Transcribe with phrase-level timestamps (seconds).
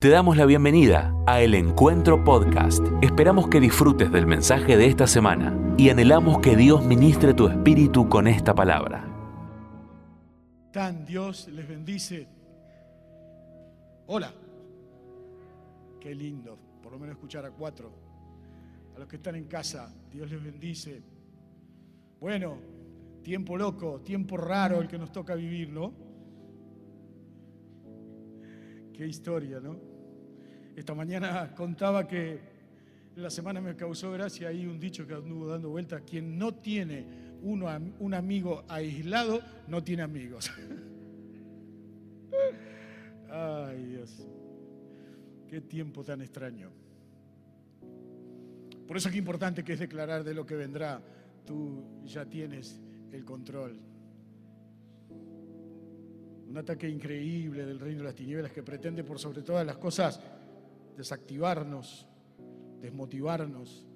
[0.00, 2.84] Te damos la bienvenida a El Encuentro Podcast.
[3.02, 8.08] Esperamos que disfrutes del mensaje de esta semana y anhelamos que Dios ministre tu espíritu
[8.08, 9.04] con esta palabra.
[10.72, 12.28] Tan Dios les bendice.
[14.06, 14.32] Hola.
[15.98, 17.90] Qué lindo, por lo menos escuchar a cuatro.
[18.94, 21.02] A los que están en casa, Dios les bendice.
[22.20, 22.56] Bueno,
[23.24, 25.92] tiempo loco, tiempo raro el que nos toca vivir, ¿no?
[28.92, 29.87] Qué historia, ¿no?
[30.78, 32.38] Esta mañana contaba que
[33.16, 37.04] la semana me causó gracia ahí un dicho que anduvo dando vuelta, quien no tiene
[37.42, 37.66] uno,
[37.98, 40.52] un amigo aislado, no tiene amigos.
[43.28, 44.24] Ay Dios,
[45.48, 46.70] qué tiempo tan extraño.
[48.86, 51.02] Por eso qué importante que es declarar de lo que vendrá.
[51.44, 53.80] Tú ya tienes el control.
[56.48, 60.20] Un ataque increíble del reino de las tinieblas que pretende por sobre todas las cosas
[60.98, 62.08] desactivarnos,
[62.80, 63.86] desmotivarnos,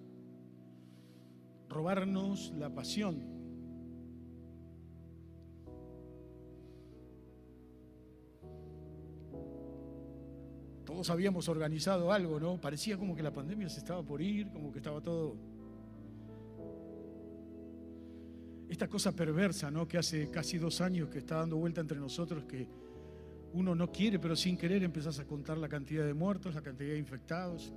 [1.68, 3.24] robarnos la pasión.
[10.84, 12.60] Todos habíamos organizado algo, ¿no?
[12.60, 15.34] Parecía como que la pandemia se estaba por ir, como que estaba todo
[18.68, 19.88] esta cosa perversa, ¿no?
[19.88, 22.68] Que hace casi dos años que está dando vuelta entre nosotros, que
[23.52, 26.90] uno no quiere, pero sin querer empezás a contar la cantidad de muertos, la cantidad
[26.90, 27.72] de infectados.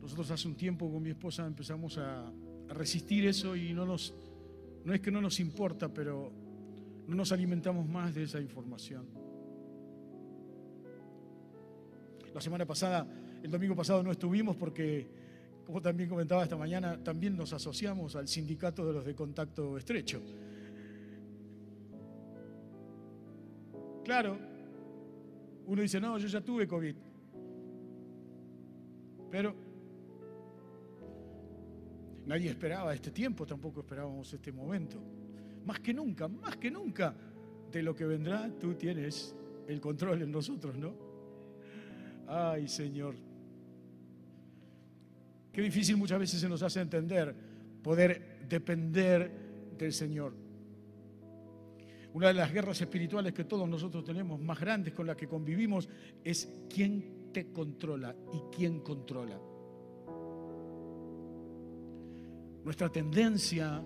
[0.00, 2.30] Nosotros hace un tiempo con mi esposa empezamos a,
[2.68, 4.14] resistir eso y no nos,
[4.84, 6.30] no es que no nos importa, pero
[7.06, 9.06] no nos alimentamos más de esa información.
[12.34, 13.06] La semana pasada,
[13.42, 15.08] el domingo pasado no estuvimos porque
[15.64, 20.22] como también comentaba esta mañana, también nos asociamos al sindicato de los de contacto estrecho.
[24.08, 24.38] Claro,
[25.66, 26.96] uno dice, no, yo ya tuve COVID.
[29.30, 29.54] Pero
[32.24, 34.98] nadie esperaba este tiempo, tampoco esperábamos este momento.
[35.66, 37.14] Más que nunca, más que nunca,
[37.70, 39.36] de lo que vendrá, tú tienes
[39.66, 40.94] el control en nosotros, ¿no?
[42.28, 43.14] Ay, Señor.
[45.52, 47.34] Qué difícil muchas veces se nos hace entender
[47.82, 49.30] poder depender
[49.76, 50.47] del Señor.
[52.14, 55.88] Una de las guerras espirituales que todos nosotros tenemos, más grandes con las que convivimos,
[56.24, 59.38] es quién te controla y quién controla.
[62.64, 63.82] Nuestra tendencia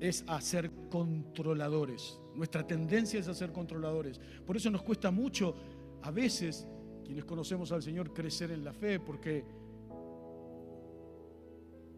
[0.00, 2.20] es a ser controladores.
[2.34, 4.20] Nuestra tendencia es a ser controladores.
[4.46, 5.54] Por eso nos cuesta mucho,
[6.02, 6.66] a veces,
[7.04, 9.44] quienes conocemos al Señor, crecer en la fe, porque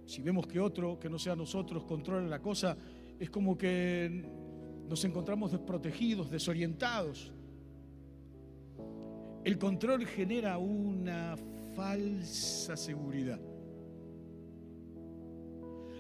[0.05, 2.77] si vemos que otro, que no sea nosotros, controla la cosa,
[3.19, 4.25] es como que
[4.89, 7.33] nos encontramos desprotegidos, desorientados.
[9.45, 11.37] El control genera una
[11.75, 13.41] falsa seguridad.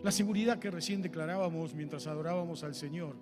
[0.02, 3.16] La seguridad que recién declarábamos mientras adorábamos al Señor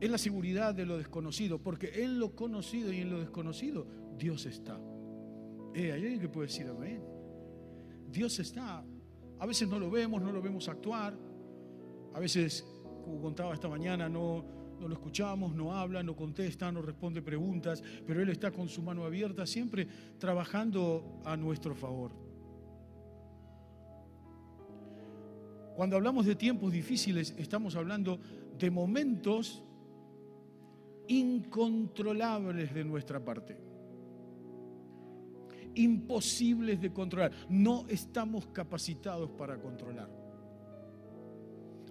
[0.00, 3.86] es la seguridad de lo desconocido, porque en lo conocido y en lo desconocido
[4.18, 4.78] Dios está.
[5.74, 7.02] Eh, hay alguien que puede decir amén.
[8.10, 8.84] Dios está.
[9.38, 11.16] A veces no lo vemos, no lo vemos actuar.
[12.14, 12.66] A veces,
[13.06, 14.44] como contaba esta mañana, no,
[14.80, 18.82] no lo escuchamos, no habla, no contesta, no responde preguntas, pero Él está con su
[18.82, 19.86] mano abierta, siempre
[20.18, 22.10] trabajando a nuestro favor.
[25.76, 28.18] Cuando hablamos de tiempos difíciles, estamos hablando
[28.58, 29.62] de momentos
[31.06, 33.56] incontrolables de nuestra parte
[35.76, 37.32] imposibles de controlar.
[37.50, 40.25] No estamos capacitados para controlar.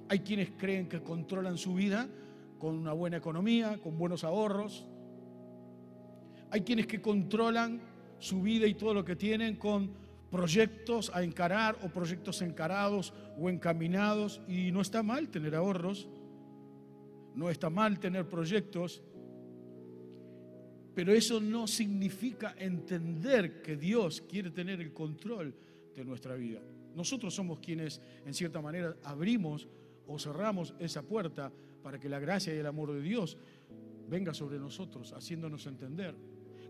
[0.08, 2.08] Hay quienes creen que controlan su vida
[2.60, 4.86] con una buena economía, con buenos ahorros.
[6.52, 7.82] Hay quienes que controlan
[8.20, 9.92] su vida y todo lo que tienen con
[10.30, 14.42] proyectos a encarar o proyectos encarados o encaminados.
[14.48, 16.08] Y no está mal tener ahorros,
[17.34, 19.02] no está mal tener proyectos,
[20.94, 25.54] pero eso no significa entender que Dios quiere tener el control
[25.94, 26.62] de nuestra vida.
[26.96, 29.68] Nosotros somos quienes, en cierta manera, abrimos
[30.08, 31.52] o cerramos esa puerta
[31.84, 33.38] para que la gracia y el amor de Dios
[34.08, 36.16] venga sobre nosotros, haciéndonos entender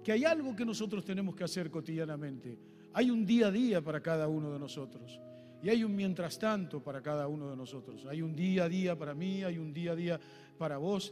[0.06, 2.60] que hay algo que nosotros tenemos que hacer cotidianamente.
[2.94, 5.20] Hay un día a día para cada uno de nosotros.
[5.64, 8.06] Y hay un mientras tanto para cada uno de nosotros.
[8.06, 10.20] Hay un día a día para mí, hay un día a día
[10.60, 11.12] para vos.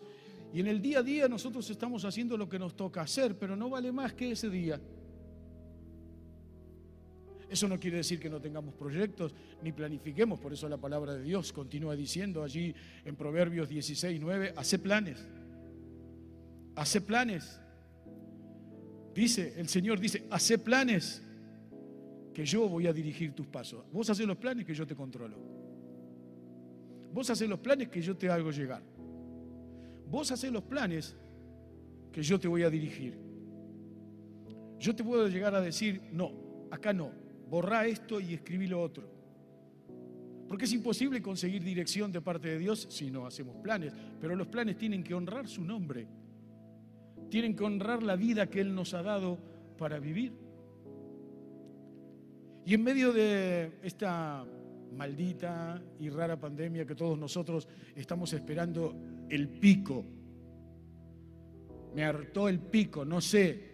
[0.54, 3.56] Y en el día a día nosotros estamos haciendo lo que nos toca hacer, pero
[3.56, 4.80] no vale más que ese día.
[7.54, 11.22] Eso no quiere decir que no tengamos proyectos ni planifiquemos, por eso la palabra de
[11.22, 12.74] Dios continúa diciendo allí
[13.06, 15.24] en Proverbios 16, 9, hace planes,
[16.76, 17.62] hace planes.
[19.14, 21.22] Dice, el Señor dice, hace planes
[22.34, 23.86] que yo voy a dirigir tus pasos.
[23.92, 25.38] Vos haces los planes que yo te controlo.
[27.14, 28.82] Vos haces los planes que yo te hago llegar.
[30.10, 31.16] Vos haces los planes
[32.12, 33.16] que yo te voy a dirigir.
[34.80, 36.32] Yo te puedo llegar a decir, no,
[36.72, 37.22] acá no,
[37.54, 39.08] borrá esto y escribí lo otro.
[40.48, 43.94] Porque es imposible conseguir dirección de parte de Dios si no hacemos planes.
[44.20, 46.08] Pero los planes tienen que honrar su nombre.
[47.30, 49.38] Tienen que honrar la vida que Él nos ha dado
[49.78, 50.34] para vivir.
[52.66, 54.44] Y en medio de esta
[54.98, 58.96] maldita y rara pandemia que todos nosotros estamos esperando
[59.30, 60.04] el pico.
[61.94, 63.73] Me hartó el pico, no sé.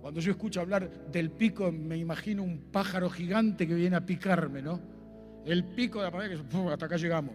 [0.00, 4.62] Cuando yo escucho hablar del pico me imagino un pájaro gigante que viene a picarme,
[4.62, 4.80] ¿no?
[5.44, 7.34] El pico de la pandemia que hasta acá llegamos.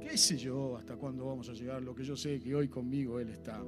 [0.00, 1.82] ¿Qué sé yo hasta cuándo vamos a llegar?
[1.82, 3.60] Lo que yo sé que hoy conmigo Él está.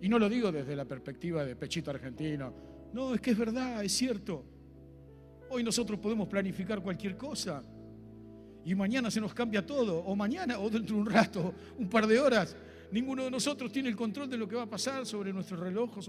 [0.00, 2.52] Y no lo digo desde la perspectiva de pechito argentino.
[2.92, 4.44] No, es que es verdad, es cierto.
[5.50, 7.62] Hoy nosotros podemos planificar cualquier cosa
[8.64, 12.06] y mañana se nos cambia todo, o mañana o dentro de un rato, un par
[12.06, 12.56] de horas.
[12.92, 16.02] Ninguno de nosotros tiene el control de lo que va a pasar sobre nuestro reloj,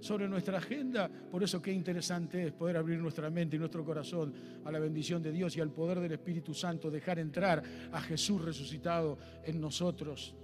[0.00, 1.08] sobre, nuestra agenda.
[1.08, 4.34] Por eso qué interesante es poder abrir nuestra mente y nuestro corazón
[4.64, 7.62] a la bendición de Dios y al poder del Espíritu Santo, dejar entrar
[7.92, 10.34] a Jesús resucitado en nosotros.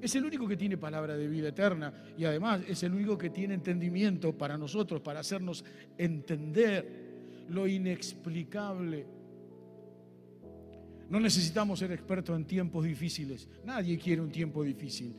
[0.00, 3.30] Es el único que tiene palabra de vida eterna y además es el único que
[3.30, 5.64] tiene entendimiento para nosotros, para hacernos
[5.96, 7.08] entender
[7.48, 9.17] lo inexplicable.
[11.10, 13.48] No necesitamos ser expertos en tiempos difíciles.
[13.64, 15.14] Nadie quiere un tiempo difícil.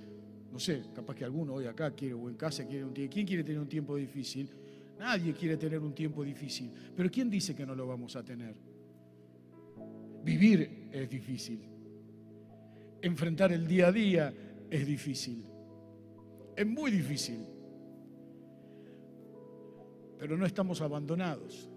[0.51, 3.13] No sé, capaz que alguno hoy acá quiere o en casa quiere un tiempo.
[3.13, 4.50] ¿Quién quiere tener un tiempo difícil?
[5.00, 6.71] Nadie quiere tener un tiempo difícil.
[6.95, 8.56] Pero ¿quién dice que no lo vamos a tener?
[10.24, 11.62] Vivir es difícil.
[13.01, 14.33] Enfrentar el día a día
[14.69, 15.45] es difícil.
[16.56, 17.45] Es muy difícil.
[20.19, 21.69] Pero no estamos abandonados.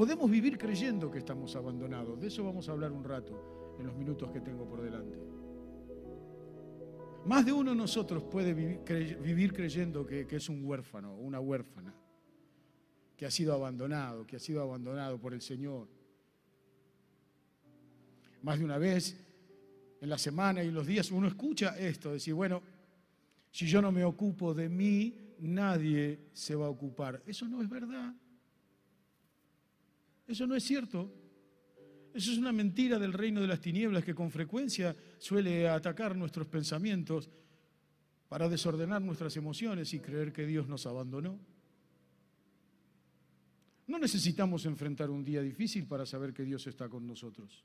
[0.00, 2.18] Podemos vivir creyendo que estamos abandonados.
[2.18, 5.18] De eso vamos a hablar un rato en los minutos que tengo por delante.
[7.26, 11.94] Más de uno de nosotros puede vivir, creyendo que, es un huérfano, una huérfana,
[13.14, 15.86] que ha sido abandonado, que ha sido abandonado por el Señor.
[18.40, 19.22] Más de una vez
[20.00, 22.62] en la semana y en los días uno escucha esto, decir, bueno,
[23.50, 27.22] si yo no me ocupo de mí, nadie se va a ocupar.
[27.26, 28.14] Eso no es verdad.
[30.30, 31.12] Eso no es cierto.
[32.14, 36.46] Eso es una mentira del reino de las tinieblas que con frecuencia suele atacar nuestros
[36.46, 37.28] pensamientos
[38.28, 41.36] para desordenar nuestras emociones y creer que Dios nos abandonó.
[43.88, 47.64] No necesitamos enfrentar un día difícil para saber que Dios está con nosotros.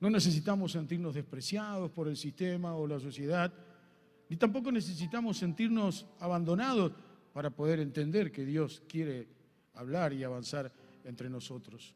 [0.00, 3.54] No necesitamos sentirnos despreciados por el sistema o la sociedad,
[4.28, 6.92] ni tampoco necesitamos sentirnos abandonados
[7.32, 9.41] para poder entender que Dios quiere
[9.74, 10.72] hablar y avanzar
[11.04, 11.94] entre nosotros.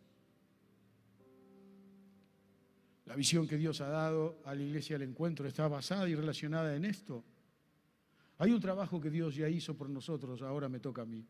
[3.06, 6.74] La visión que Dios ha dado a la iglesia del encuentro está basada y relacionada
[6.74, 7.24] en esto.
[8.38, 11.24] Hay un trabajo que Dios ya hizo por nosotros, ahora me toca a mí,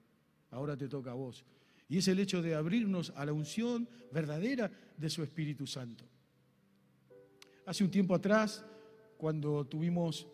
[0.51, 1.45] ahora te toca a vos.
[1.89, 6.05] Y es el hecho de abrirnos a la unción verdadera de su Espíritu Santo.
[7.67, 8.65] Hace un tiempo atrás,
[9.17, 10.27] cuando tuvimos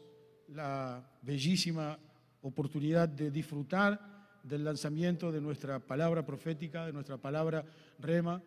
[0.49, 1.99] la bellísima
[2.43, 4.12] oportunidad de disfrutar
[4.43, 7.65] del lanzamiento de nuestra palabra profética, de nuestra palabra
[7.99, 8.43] rema.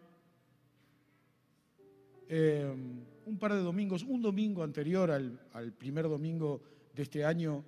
[2.27, 2.73] Eh,
[3.25, 6.61] un par de domingos, un domingo anterior al, al, primer domingo
[6.93, 7.63] de este año,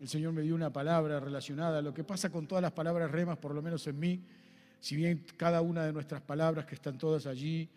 [0.00, 3.10] el Señor me dio una palabra relacionada a lo que pasa con todas las palabras
[3.10, 4.24] remas, por lo menos en mí,
[4.80, 7.68] si bien cada una de nuestras palabras que están todas allí,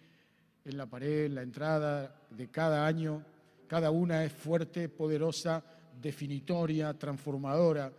[0.65, 3.23] en la pared, en la entrada de cada año,
[3.67, 5.63] cada una es fuerte, poderosa,
[6.01, 7.91] definitoria, transformadora.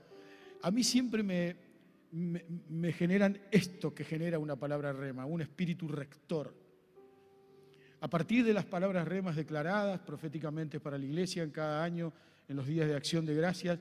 [0.63, 1.57] A mí siempre me,
[2.13, 6.55] me, generan esto que genera una palabra rema, un espíritu rector.
[8.01, 12.13] A partir de las palabras remas declaradas proféticamente para la iglesia en cada año,
[12.49, 13.79] en los días de acción de gracias,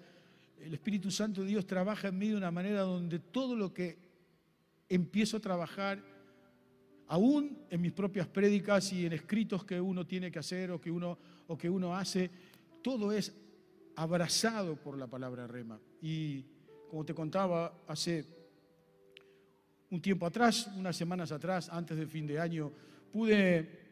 [0.59, 3.97] el Espíritu Santo de Dios trabaja en mí de una manera donde todo lo que
[4.89, 6.01] empiezo a trabajar,
[7.07, 10.89] aún en mis propias prédicas y en escritos que uno tiene que hacer o que
[10.89, 11.17] uno,
[11.47, 12.31] o que uno hace,
[12.81, 13.35] todo es
[13.95, 15.79] abrazado por la palabra rema.
[16.01, 16.45] Y
[16.89, 18.25] como te contaba hace
[19.91, 22.71] un tiempo atrás, unas semanas atrás, antes del fin de año,
[23.11, 23.85] pude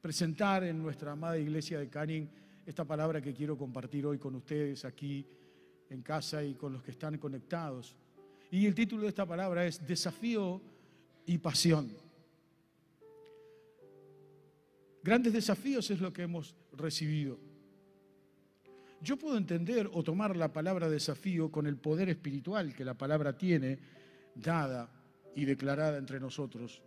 [0.00, 2.28] presentar en nuestra amada iglesia de Canning
[2.66, 5.26] esta palabra que quiero compartir hoy con ustedes aquí
[5.90, 7.96] en casa y con los que están conectados.
[8.50, 10.60] Y el título de esta palabra es Desafío
[11.26, 11.90] y Pasión.
[15.02, 17.38] Grandes desafíos es lo que hemos recibido.
[19.04, 23.36] Yo puedo entender o tomar la palabra desafío con el poder espiritual que la palabra
[23.36, 23.78] tiene
[24.34, 24.88] dada
[25.36, 26.82] y declarada entre nosotros.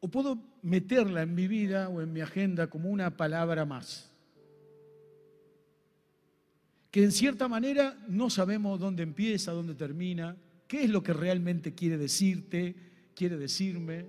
[0.00, 4.12] O puedo meterla en mi vida o en mi agenda como una palabra más.
[6.90, 10.36] Que en cierta manera no sabemos dónde empieza, dónde termina,
[10.68, 12.76] qué es lo que realmente quiere decirte,
[13.14, 14.04] quiere decirme.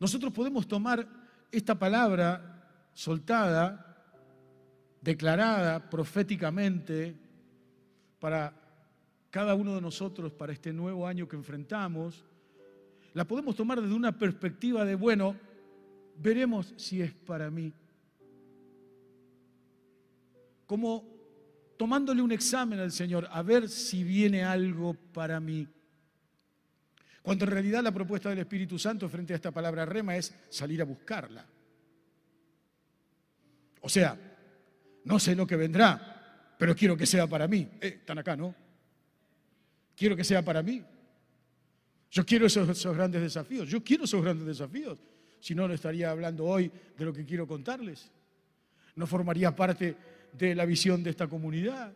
[0.00, 1.06] Nosotros podemos tomar
[1.52, 3.93] esta palabra soltada
[5.04, 7.14] declarada proféticamente
[8.18, 8.54] para
[9.30, 12.24] cada uno de nosotros, para este nuevo año que enfrentamos,
[13.12, 15.36] la podemos tomar desde una perspectiva de, bueno,
[16.16, 17.70] veremos si es para mí.
[20.64, 21.04] Como
[21.76, 25.68] tomándole un examen al Señor, a ver si viene algo para mí.
[27.20, 30.80] Cuando en realidad la propuesta del Espíritu Santo frente a esta palabra rema es salir
[30.80, 31.46] a buscarla.
[33.82, 34.33] O sea,
[35.04, 37.68] no sé lo que vendrá, pero quiero que sea para mí.
[37.80, 38.54] Eh, están acá, ¿no?
[39.96, 40.82] Quiero que sea para mí.
[42.10, 43.68] Yo quiero esos, esos, grandes desafíos.
[43.68, 44.98] Yo quiero esos grandes desafíos.
[45.40, 48.10] Si no, no estaría hablando hoy de lo que quiero contarles.
[48.96, 49.96] No formaría parte
[50.32, 51.92] de la visión de esta comunidad.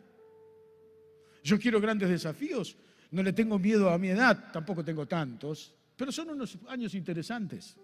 [1.43, 2.77] Yo quiero grandes desafíos.
[3.11, 7.75] No le tengo miedo a mi edad, tampoco tengo tantos, pero son unos años interesantes.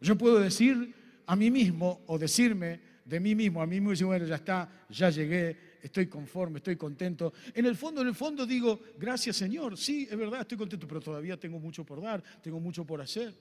[0.00, 0.94] Yo puedo decir
[1.24, 4.68] a mí mismo o decirme, de mí mismo, a mí mismo, decir, bueno, ya está,
[4.88, 7.32] ya llegué, estoy conforme, estoy contento.
[7.54, 11.00] En el fondo, en el fondo digo, gracias Señor, sí, es verdad, estoy contento, pero
[11.00, 13.32] todavía tengo mucho por dar, tengo mucho por hacer.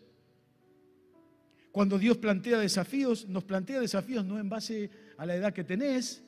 [1.72, 6.24] Cuando Dios plantea desafíos, nos plantea desafíos no en base a la edad que tenés,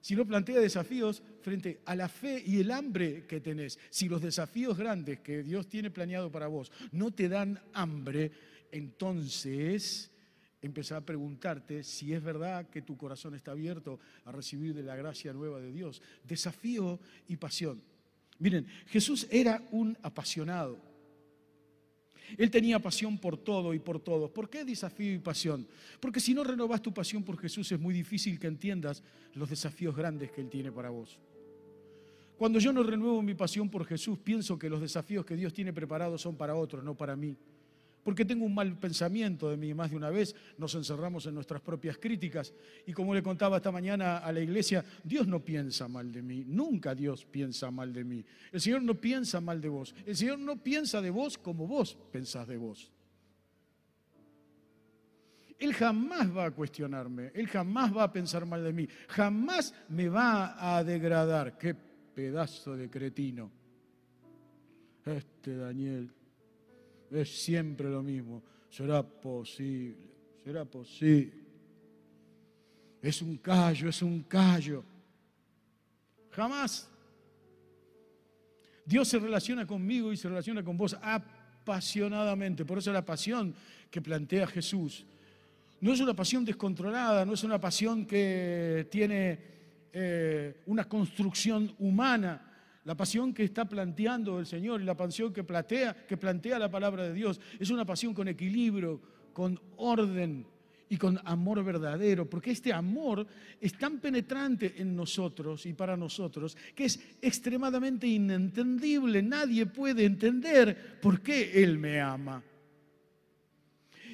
[0.00, 3.78] sino plantea desafíos frente a la fe y el hambre que tenés.
[3.90, 8.32] Si los desafíos grandes que Dios tiene planeado para vos no te dan hambre,
[8.70, 10.10] entonces
[10.66, 14.96] empezar a preguntarte si es verdad que tu corazón está abierto a recibir de la
[14.96, 16.02] gracia nueva de Dios.
[16.24, 17.82] Desafío y pasión.
[18.38, 20.78] Miren, Jesús era un apasionado.
[22.36, 24.30] Él tenía pasión por todo y por todos.
[24.30, 25.66] ¿Por qué desafío y pasión?
[26.00, 29.02] Porque si no renovas tu pasión por Jesús es muy difícil que entiendas
[29.34, 31.18] los desafíos grandes que Él tiene para vos.
[32.36, 35.72] Cuando yo no renuevo mi pasión por Jesús, pienso que los desafíos que Dios tiene
[35.72, 37.36] preparados son para otros, no para mí
[38.06, 39.74] porque tengo un mal pensamiento de mí.
[39.74, 42.54] Más de una vez nos encerramos en nuestras propias críticas
[42.86, 46.44] y como le contaba esta mañana a la iglesia, Dios no piensa mal de mí,
[46.46, 48.24] nunca Dios piensa mal de mí.
[48.52, 51.98] El Señor no piensa mal de vos, el Señor no piensa de vos como vos
[52.12, 52.92] pensás de vos.
[55.58, 60.08] Él jamás va a cuestionarme, Él jamás va a pensar mal de mí, jamás me
[60.08, 61.58] va a degradar.
[61.58, 63.50] Qué pedazo de cretino.
[65.04, 66.15] Este Daniel
[67.10, 68.42] es siempre lo mismo.
[68.70, 69.96] Será posible,
[70.42, 71.44] será posible.
[73.02, 74.84] Es un callo, es un callo.
[76.30, 76.90] Jamás.
[78.84, 82.64] Dios se relaciona conmigo y se relaciona con vos apasionadamente.
[82.64, 83.54] Por eso la pasión
[83.90, 85.04] que plantea Jesús
[85.80, 89.38] no es una pasión descontrolada, no es una pasión que tiene
[89.92, 92.45] eh, una construcción humana,
[92.86, 96.70] la pasión que está planteando el Señor y la pasión que plantea, que plantea la
[96.70, 99.00] palabra de Dios es una pasión con equilibrio,
[99.32, 100.46] con orden
[100.88, 103.26] y con amor verdadero, porque este amor
[103.60, 109.20] es tan penetrante en nosotros y para nosotros que es extremadamente inentendible.
[109.20, 112.40] Nadie puede entender por qué Él me ama.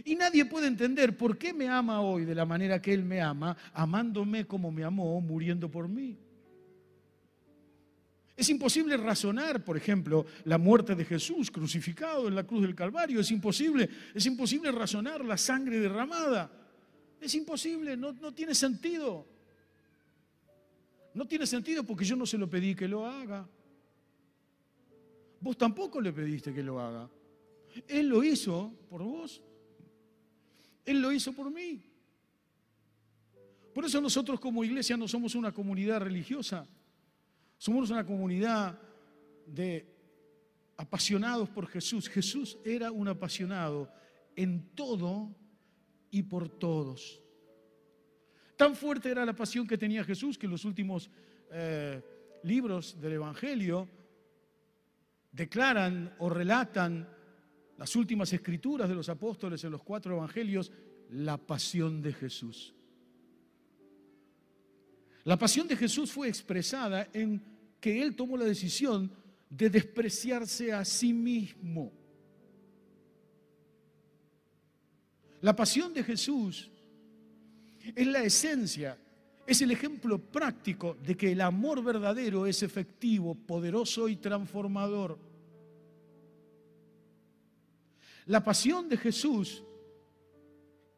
[0.02, 3.20] Y nadie puede entender por qué me ama hoy de la manera que Él me
[3.20, 6.16] ama, amándome como me amó, muriendo por mí.
[8.36, 13.20] Es imposible razonar, por ejemplo, la muerte de Jesús crucificado en la cruz del Calvario.
[13.20, 16.50] Es imposible, es imposible razonar la sangre derramada.
[17.20, 19.26] Es imposible, no, no tiene sentido.
[21.14, 23.46] No tiene sentido porque yo no se lo pedí que lo haga.
[25.40, 27.10] Vos tampoco le pediste que lo haga.
[27.86, 29.42] Él lo hizo por vos.
[30.84, 31.82] Él lo hizo por mí.
[33.74, 36.66] Por eso nosotros como iglesia no somos una comunidad religiosa.
[37.62, 38.76] Somos una comunidad
[39.46, 39.86] de
[40.76, 42.08] apasionados por Jesús.
[42.08, 43.88] Jesús era un apasionado
[44.34, 45.32] en todo
[46.10, 47.22] y por todos.
[48.56, 51.08] Tan fuerte era la pasión que tenía Jesús que en los últimos
[51.52, 52.02] eh,
[52.42, 53.88] libros del Evangelio
[55.30, 57.08] declaran o relatan
[57.78, 60.72] las últimas escrituras de los apóstoles en los cuatro evangelios,
[61.10, 62.74] la pasión de Jesús.
[65.22, 67.51] La pasión de Jesús fue expresada en
[67.82, 69.10] que él tomó la decisión
[69.50, 71.92] de despreciarse a sí mismo.
[75.40, 76.70] La pasión de Jesús
[77.96, 78.96] Es la esencia,
[79.44, 85.18] es el ejemplo práctico de que el amor verdadero es efectivo, poderoso y transformador.
[88.26, 89.64] La pasión de Jesús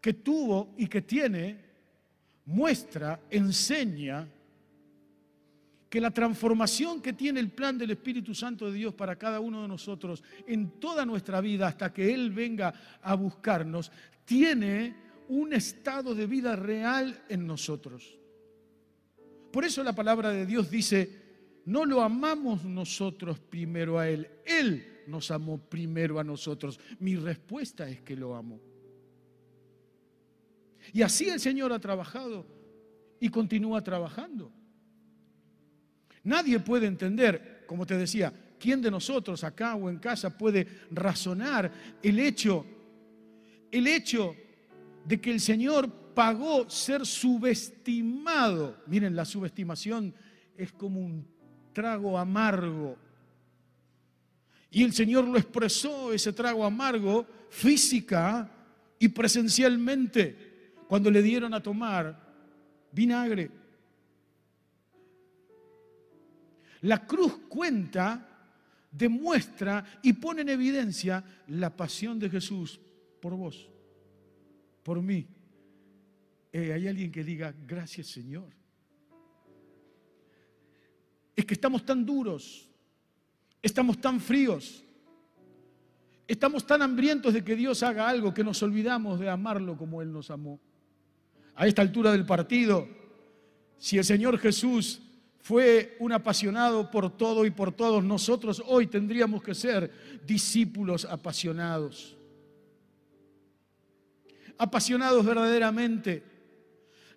[0.03, 1.65] que tuvo y que tiene
[2.45, 4.29] muestra, enseña
[5.95, 9.63] que la transformación que tiene el plan del Espíritu Santo de Dios para cada uno
[9.63, 13.93] de nosotros en toda nuestra vida hasta que Él venga a buscarnos,
[14.25, 14.97] tiene
[15.29, 18.19] un estado de vida real en nosotros.
[19.53, 25.05] Por eso la palabra de Dios dice, no lo amamos nosotros primero a Él, Él
[25.07, 26.81] nos amó primero a nosotros.
[26.99, 28.59] Mi respuesta es que lo amo.
[30.93, 32.45] Y así el Señor ha trabajado
[33.21, 34.51] y continúa trabajando.
[36.25, 41.71] Nadie puede entender, como te decía, quién de nosotros acá o en casa puede razonar
[42.03, 42.65] el hecho,
[43.71, 44.35] el hecho
[45.05, 48.83] de que el Señor pagó ser subestimado.
[48.87, 50.15] Miren, la subestimación
[50.57, 51.27] es como un
[51.73, 52.97] trago amargo.
[54.71, 58.51] Y el Señor lo expresó, ese trago amargo, física
[58.99, 62.19] y presencialmente, cuando le dieron a tomar
[62.91, 63.51] vinagre.
[66.85, 68.29] La cruz cuenta,
[68.91, 72.79] demuestra y pone en evidencia la pasión de Jesús
[73.21, 73.71] por vos,
[74.83, 75.27] por mí.
[76.53, 78.53] Eh, hay alguien que diga, gracias Señor.
[81.35, 82.69] Es que estamos tan duros,
[83.63, 84.85] estamos tan fríos,
[86.29, 90.13] estamos tan hambrientos de que Dios haga algo que nos olvidamos de amarlo como Él
[90.13, 90.61] nos amó.
[91.55, 92.87] A esta altura del partido,
[93.79, 95.01] si el Señor Jesús
[95.45, 98.03] fue un apasionado por todo y por todos.
[98.03, 99.93] Nosotros hoy tendríamos que ser
[100.27, 102.17] discípulos apasionados.
[104.57, 106.23] Apasionados verdaderamente.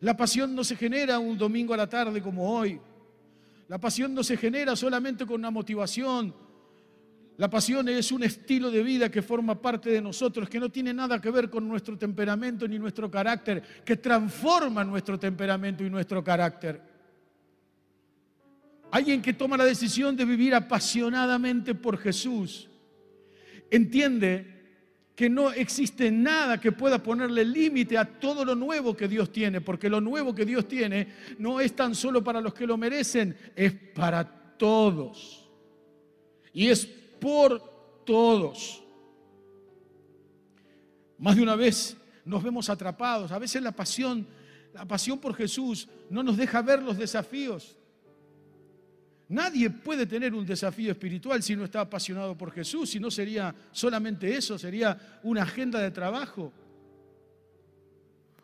[0.01, 2.81] La pasión no se genera un domingo a la tarde como hoy.
[3.69, 6.35] La pasión no se genera solamente con una motivación.
[7.37, 10.93] La pasión es un estilo de vida que forma parte de nosotros, que no tiene
[10.93, 16.21] nada que ver con nuestro temperamento ni nuestro carácter, que transforma nuestro temperamento y nuestro
[16.21, 16.86] carácter.
[18.91, 22.69] Alguien que toma la decisión de vivir apasionadamente por Jesús,
[23.69, 24.57] entiende
[25.15, 29.61] que no existe nada que pueda ponerle límite a todo lo nuevo que Dios tiene,
[29.61, 31.07] porque lo nuevo que Dios tiene
[31.39, 34.23] no es tan solo para los que lo merecen, es para
[34.57, 35.49] todos.
[36.53, 38.83] Y es por todos.
[41.17, 44.27] Más de una vez nos vemos atrapados, a veces la pasión,
[44.73, 47.76] la pasión por Jesús no nos deja ver los desafíos.
[49.29, 53.53] Nadie puede tener un desafío espiritual si no está apasionado por Jesús, si no sería
[53.71, 56.53] solamente eso, sería una agenda de trabajo.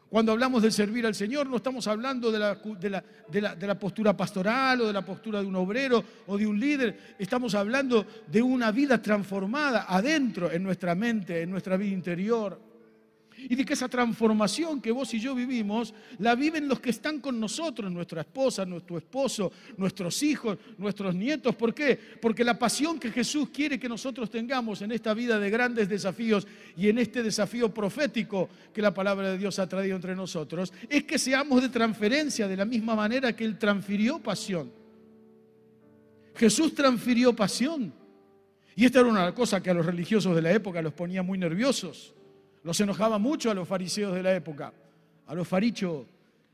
[0.09, 2.59] Cuando hablamos de servir al Señor, no estamos hablando de la,
[3.31, 7.15] de, la, postura pastoral o de la postura de un obrero o de un líder,
[7.17, 12.72] estamos hablando de una vida transformada adentro, en nuestra mente, en nuestra vida interior
[13.49, 17.19] y de que esa transformación que vos y yo vivimos la viven los que están
[17.19, 21.55] con nosotros, nuestra esposa, nuestro esposo, nuestros hijos, nuestros nietos.
[21.55, 21.99] ¿Por qué?
[22.21, 26.47] Porque la pasión que Jesús quiere que nosotros tengamos en esta vida de grandes desafíos
[26.77, 31.03] y en este desafío profético que la palabra de Dios ha traído entre nosotros, es
[31.03, 34.71] que seamos de transferencia de la misma manera que Él transfirió pasión.
[36.35, 37.93] Jesús transfirió pasión.
[38.75, 41.37] Y esta era una cosa que a los religiosos de la época los ponía muy
[41.37, 42.13] nerviosos.
[42.63, 44.73] Los enojaba mucho a los fariseos de la época,
[45.27, 46.05] a los farichos.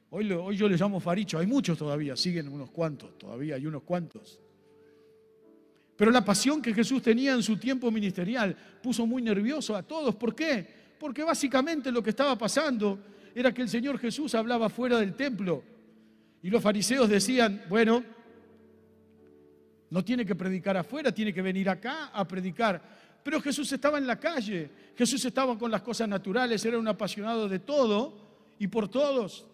[0.09, 4.39] Hoy, yo les llamo farichos, hay muchos todavía, siguen unos cuantos, todavía hay unos cuantos.
[5.95, 10.15] Pero la pasión que Jesús tenía en su tiempo ministerial puso muy nervioso a todos.
[10.15, 10.65] ¿Por qué?
[10.97, 12.99] Porque básicamente lo que estaba pasando
[13.35, 15.63] era que el Señor Jesús hablaba fuera del templo.
[16.41, 18.03] Y los fariseos decían, bueno,
[19.89, 22.81] no tiene que predicar afuera, tiene que venir acá a predicar.
[23.23, 27.47] Pero Jesús estaba en la calle, Jesús estaba con las cosas naturales, era un apasionado
[27.49, 29.45] de todo y por todos.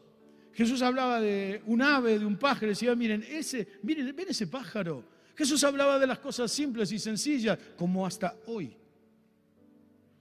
[0.54, 5.04] Jesús hablaba de un ave, de un pájaro, decía, miren, ese, miren, ven ese pájaro.
[5.36, 8.76] Jesús hablaba de las cosas simples y sencillas, como hasta hoy.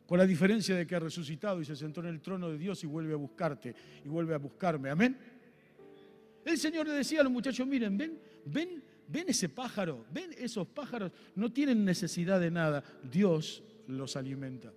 [0.06, 2.82] Con la diferencia de que ha resucitado y se sentó en el trono de Dios
[2.82, 4.90] y vuelve a buscarte y vuelve a buscarme.
[4.90, 5.16] Amén.
[6.44, 8.82] El Señor le decía a los muchachos, miren, ven, ven
[9.14, 14.72] ven ese pájaro, ven esos pájaros, no tienen necesidad de nada, Dios los alimenta.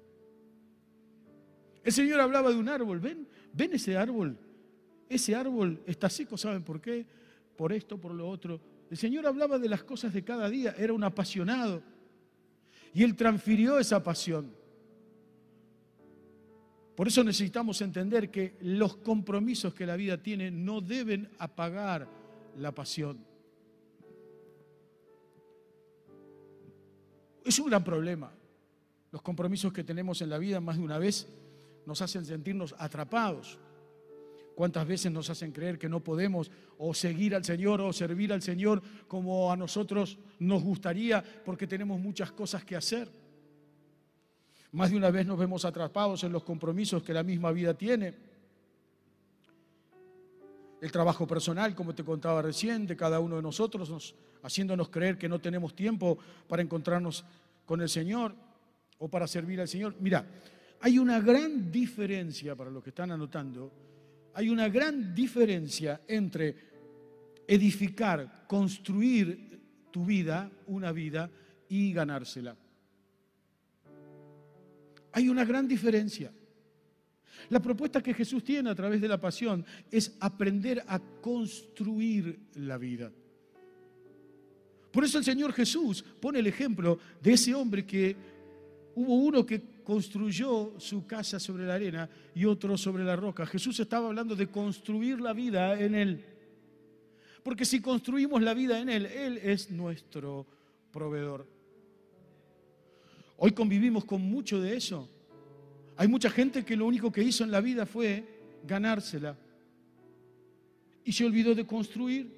[1.83, 4.37] El Señor hablaba de un árbol, ven, ven ese árbol,
[5.09, 7.03] ese árbol está seco, ¿saben por qué?
[7.55, 8.61] Por esto, por lo otro.
[8.91, 11.81] El Señor hablaba de las cosas de cada día, era un apasionado.
[12.93, 14.53] Y Él transfirió esa pasión.
[16.95, 22.07] Por eso necesitamos entender que los compromisos que la vida tiene no deben apagar
[22.55, 23.26] la pasión.
[27.47, 28.29] Es un gran problema.
[29.09, 31.29] Los compromisos que tenemos en la vida más de una vez
[31.85, 33.57] nos hacen sentirnos atrapados.
[34.53, 38.41] ¿Cuántas veces nos hacen creer que no podemos o seguir al Señor o servir al
[38.41, 43.09] Señor como a nosotros nos gustaría porque tenemos muchas cosas que hacer?
[44.73, 48.13] Más de una vez nos vemos atrapados en los compromisos que la misma vida tiene.
[50.81, 55.29] El trabajo personal, como te contaba recién, de cada uno de nosotros, haciéndonos creer que
[55.29, 57.25] no tenemos tiempo para encontrarnos
[57.65, 58.35] con el Señor
[58.99, 59.95] o para servir al Señor.
[59.99, 60.25] Mira,
[60.81, 63.71] hay una gran diferencia, para los que están anotando,
[64.35, 66.55] hay una gran diferencia entre
[67.47, 71.29] edificar, construir tu vida, una vida,
[71.69, 72.55] y ganársela.
[75.13, 76.31] Hay una gran diferencia.
[77.49, 82.77] La propuesta que Jesús tiene a través de la pasión es aprender a construir la
[82.77, 83.11] vida.
[84.91, 88.15] Por eso el Señor Jesús pone el ejemplo de ese hombre que
[88.95, 93.45] hubo uno que construyó su casa sobre la arena y otro sobre la roca.
[93.45, 96.25] Jesús estaba hablando de construir la vida en Él.
[97.43, 100.45] Porque si construimos la vida en Él, Él es nuestro
[100.91, 101.47] proveedor.
[103.37, 105.07] Hoy convivimos con mucho de eso.
[105.97, 108.23] Hay mucha gente que lo único que hizo en la vida fue
[108.63, 109.35] ganársela
[111.03, 112.37] y se olvidó de construir.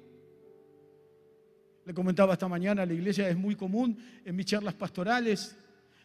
[1.84, 5.56] Le comentaba esta mañana, la iglesia es muy común en mis charlas pastorales,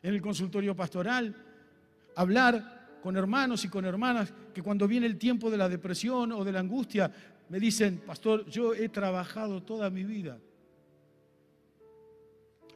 [0.01, 1.35] en el consultorio pastoral,
[2.15, 6.43] hablar con hermanos y con hermanas que cuando viene el tiempo de la depresión o
[6.43, 7.11] de la angustia,
[7.49, 10.39] me dicen, pastor, yo he trabajado toda mi vida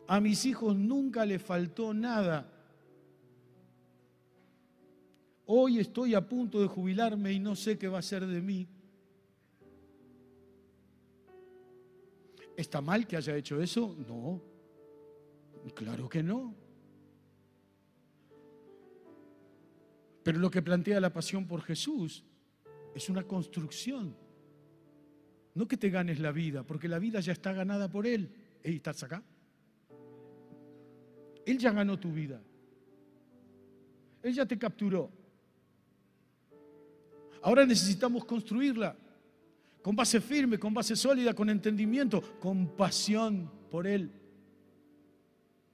[0.10, 2.52] a mis hijos nunca le faltó nada.
[5.52, 8.68] Hoy estoy a punto de jubilarme y no sé qué va a ser de mí.
[12.56, 13.96] ¿Está mal que haya hecho eso?
[14.08, 14.44] No.
[15.74, 16.54] Claro que no.
[20.22, 22.24] Pero lo que plantea la pasión por Jesús
[22.94, 24.16] es una construcción.
[25.56, 28.32] No que te ganes la vida, porque la vida ya está ganada por Él.
[28.64, 29.24] ¿Y estás acá?
[31.44, 32.40] Él ya ganó tu vida.
[34.22, 35.18] Él ya te capturó.
[37.42, 38.96] Ahora necesitamos construirla
[39.82, 44.12] con base firme, con base sólida, con entendimiento, con pasión por Él,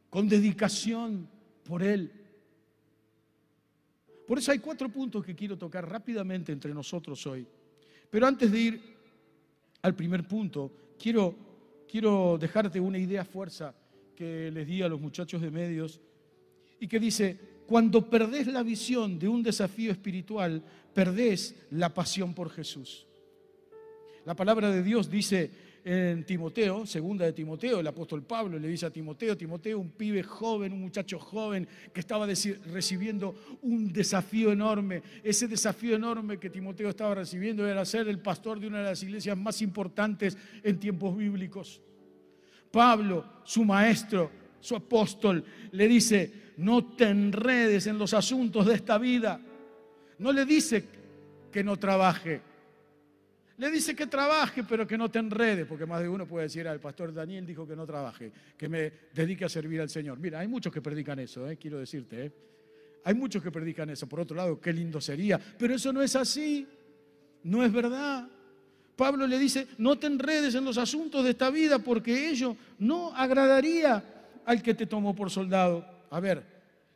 [0.10, 1.28] con dedicación
[1.64, 2.12] por Él.
[4.28, 7.48] Por eso hay cuatro puntos que quiero tocar rápidamente entre nosotros hoy.
[8.10, 8.82] Pero antes de ir
[9.82, 11.36] al primer punto, quiero,
[11.88, 13.76] quiero dejarte una idea fuerza
[14.16, 16.00] que les di a los muchachos de medios
[16.80, 22.50] y que dice, cuando perdés la visión de un desafío espiritual, perdés la pasión por
[22.50, 23.06] Jesús.
[24.26, 25.52] La palabra de Dios dice
[25.84, 30.24] en Timoteo, segunda de Timoteo, el apóstol Pablo le dice a Timoteo, Timoteo, un pibe
[30.24, 35.04] joven, un muchacho joven que estaba recibiendo un desafío enorme.
[35.24, 39.04] Ese desafío enorme que Timoteo estaba recibiendo era ser el pastor de una de las
[39.04, 41.80] iglesias más importantes en tiempos bíblicos.
[42.72, 48.98] Pablo, su maestro, su apóstol, le dice, no te enredes en los asuntos de esta
[48.98, 49.40] vida.
[50.20, 50.86] No le dice
[51.52, 52.42] que no trabaje.
[53.58, 56.68] Le dice que trabaje, pero que no te enredes, porque más de uno puede decir,
[56.68, 60.20] el pastor Daniel dijo que no trabaje, que me dedique a servir al Señor.
[60.20, 62.26] Mira, hay muchos que predican eso, eh, quiero decirte.
[62.26, 62.32] Eh.
[63.06, 64.08] Hay muchos que predican eso.
[64.08, 65.40] Por otro lado, qué lindo sería.
[65.40, 66.68] Pero eso no es así.
[67.44, 68.28] No es verdad.
[68.96, 73.16] Pablo le dice, no te enredes en los asuntos de esta vida porque ello no
[73.16, 74.04] agradaría
[74.46, 75.95] al que te tomó por soldado.
[76.10, 76.44] A ver,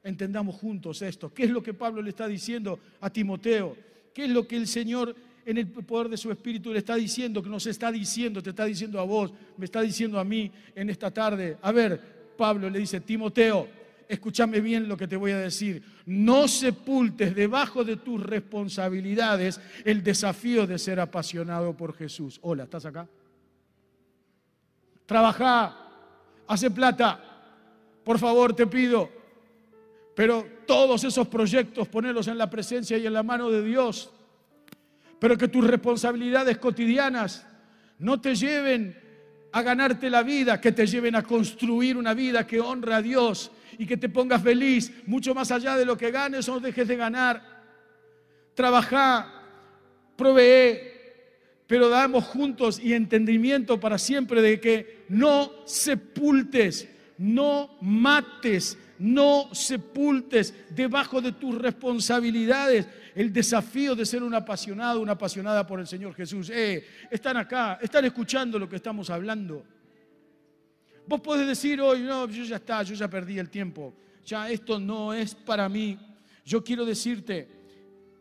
[0.03, 1.33] entendamos juntos esto.
[1.33, 3.75] ¿Qué es lo que Pablo le está diciendo a Timoteo?
[4.13, 7.41] ¿Qué es lo que el Señor en el poder de su Espíritu le está diciendo,
[7.41, 10.89] que nos está diciendo, te está diciendo a vos, me está diciendo a mí en
[10.89, 11.57] esta tarde?
[11.61, 11.99] A ver,
[12.37, 13.67] Pablo le dice, Timoteo,
[14.07, 20.03] escúchame bien lo que te voy a decir, no sepultes debajo de tus responsabilidades el
[20.03, 22.39] desafío de ser apasionado por Jesús.
[22.41, 23.07] Hola, ¿estás acá?
[25.05, 25.77] Trabaja,
[26.47, 27.28] hace plata,
[28.09, 29.07] por favor te pido,
[30.15, 34.09] pero todos esos proyectos ponerlos en la presencia y en la mano de Dios,
[35.19, 37.45] pero que tus responsabilidades cotidianas
[37.99, 38.99] no te lleven
[39.51, 43.51] a ganarte la vida, que te lleven a construir una vida que honra a Dios
[43.77, 46.95] y que te pongas feliz, mucho más allá de lo que ganes o dejes de
[46.95, 47.43] ganar.
[48.55, 49.31] Trabaja,
[50.15, 50.79] provee,
[51.67, 56.89] pero damos juntos y entendimiento para siempre de que no sepultes,
[57.19, 65.13] no mates no sepultes debajo de tus responsabilidades el desafío de ser un apasionado, una
[65.13, 66.49] apasionada por el Señor Jesús.
[66.49, 69.65] Eh, están acá, están escuchando lo que estamos hablando.
[71.08, 74.79] Vos podés decir hoy, no, yo ya está, yo ya perdí el tiempo, ya esto
[74.79, 75.97] no es para mí.
[76.45, 77.47] Yo quiero decirte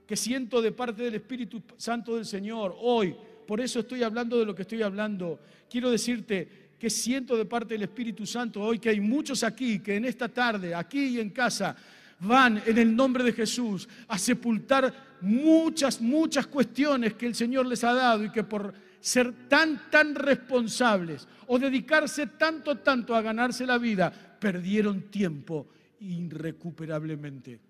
[0.07, 3.15] que siento de parte del Espíritu Santo del Señor hoy,
[3.47, 5.41] por eso estoy hablando de lo que estoy hablando.
[5.69, 9.97] Quiero decirte que siento de parte del Espíritu Santo hoy que hay muchos aquí que
[9.97, 11.77] en esta tarde, aquí y en casa,
[12.21, 17.83] van en el nombre de Jesús a sepultar muchas, muchas cuestiones que el Señor les
[17.85, 23.67] ha dado y que por ser tan, tan responsables o dedicarse tanto, tanto a ganarse
[23.67, 25.67] la vida, perdieron tiempo
[26.01, 27.61] irrecuperablemente.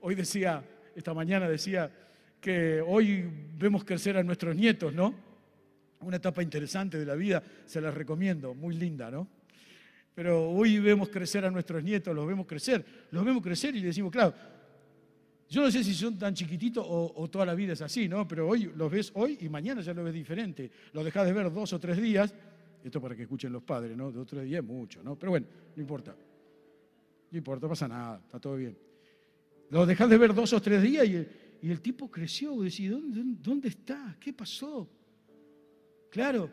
[0.00, 0.62] Hoy decía,
[0.94, 1.90] esta mañana decía
[2.40, 3.24] que hoy
[3.58, 5.14] vemos crecer a nuestros nietos, ¿no?
[6.04, 9.26] Una etapa interesante de la vida, se las recomiendo, muy linda, ¿no?
[10.14, 13.86] Pero hoy vemos crecer a nuestros nietos, los vemos crecer, los vemos crecer y le
[13.86, 14.34] decimos, claro,
[15.48, 18.26] yo no sé si son tan chiquititos o, toda la vida es así, ¿no?
[18.26, 20.70] Pero hoy los ves hoy y mañana ya lo ves diferente.
[20.92, 22.32] Lo dejas de ver dos o tres días,
[22.82, 24.12] esto para que escuchen los padres, ¿no?
[24.12, 25.18] Dos o tres días es mucho, ¿no?
[25.18, 26.14] Pero bueno, no importa.
[27.30, 28.76] No importa, pasa nada, está todo bien.
[29.70, 33.68] Lo dejas de ver dos o tres días y el tipo creció, decía, ¿dónde, ¿dónde
[33.68, 34.16] está?
[34.20, 34.88] ¿Qué pasó?
[36.14, 36.48] Claro,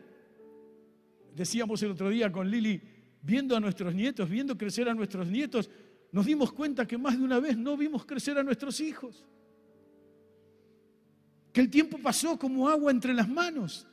[1.36, 2.82] decíamos el otro día con Lili,
[3.22, 5.70] viendo a nuestros nietos, viendo crecer a nuestros nietos,
[6.10, 9.24] nos dimos cuenta que más de una vez no vimos crecer a nuestros hijos.
[11.52, 13.86] Que el tiempo pasó como agua entre las manos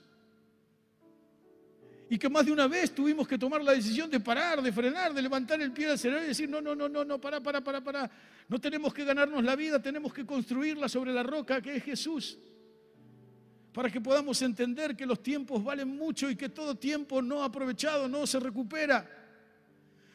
[2.09, 5.13] y que más de una vez tuvimos que tomar la decisión de parar, de frenar,
[5.13, 7.63] de levantar el pie del cerebro y decir, no, no, no, no, no, para, para,
[7.63, 8.09] para, para.
[8.47, 12.39] No tenemos que ganarnos la vida, tenemos que construirla sobre la roca que es Jesús.
[13.73, 18.07] Para que podamos entender que los tiempos valen mucho y que todo tiempo no aprovechado
[18.07, 19.07] no se recupera.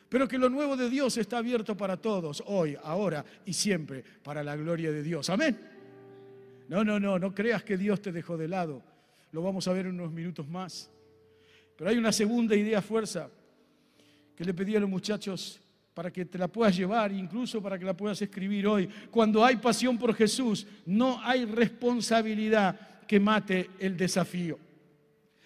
[0.09, 4.45] Pero que lo nuevo de Dios está abierto para todos, hoy, ahora y siempre, para
[4.45, 5.31] la gloria de Dios.
[5.31, 5.59] Amén.
[6.69, 8.83] No, no, no, no creas que Dios te dejó de lado.
[9.33, 10.90] Lo vamos a ver en unos minutos más.
[11.77, 13.29] Pero hay una segunda idea fuerza
[14.37, 15.61] que le pedí a los muchachos
[15.93, 18.88] para que te la puedas llevar, incluso para que la puedas escribir hoy.
[19.11, 24.59] Cuando hay pasión por Jesús, no hay responsabilidad que mate el desafío.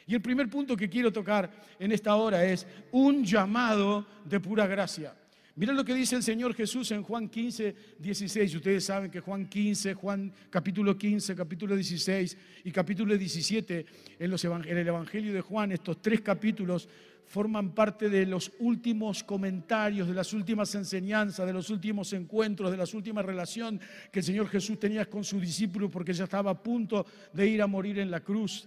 [0.07, 4.66] Y el primer punto que quiero tocar en esta hora es un llamado de pura
[4.66, 5.14] gracia.
[5.55, 8.55] Miren lo que dice el Señor Jesús en Juan 15, 16.
[8.55, 13.87] Ustedes saben que Juan 15, Juan capítulo 15, capítulo 16 y capítulo 17
[14.21, 16.88] en, los, en el Evangelio de Juan, estos tres capítulos
[17.28, 22.76] forman parte de los últimos comentarios, de las últimas enseñanzas, de los últimos encuentros, de
[22.76, 26.62] las últimas relaciones que el Señor Jesús tenía con sus discípulos porque ya estaba a
[26.62, 28.66] punto de ir a morir en la cruz.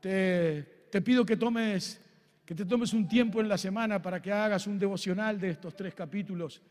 [0.00, 2.00] Te, te pido que tomes
[2.44, 5.76] que te tomes un tiempo en la semana para que hagas un devocional de estos
[5.76, 6.62] tres capítulos.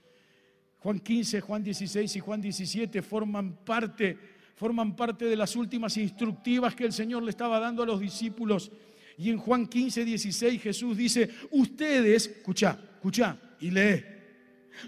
[0.80, 4.18] Juan 15, Juan 16 y Juan 17 forman parte,
[4.56, 8.72] forman parte de las últimas instructivas que el Señor le estaba dando a los discípulos.
[9.18, 14.06] Y en Juan 15, 16 Jesús dice, ustedes, escucha, escucha y lee,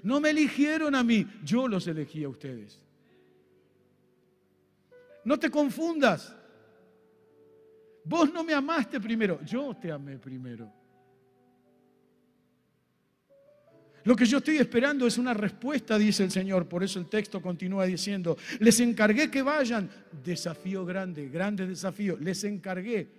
[0.04, 2.80] no me eligieron a mí, yo los elegí a ustedes.
[5.26, 6.36] No te confundas.
[8.04, 10.72] Vos no me amaste primero, yo te amé primero.
[14.04, 16.68] Lo que yo estoy esperando es una respuesta, dice el Señor.
[16.68, 19.90] Por eso el texto continúa diciendo, les encargué que vayan.
[20.24, 22.18] Desafío grande, grande desafío.
[22.18, 23.19] Les encargué.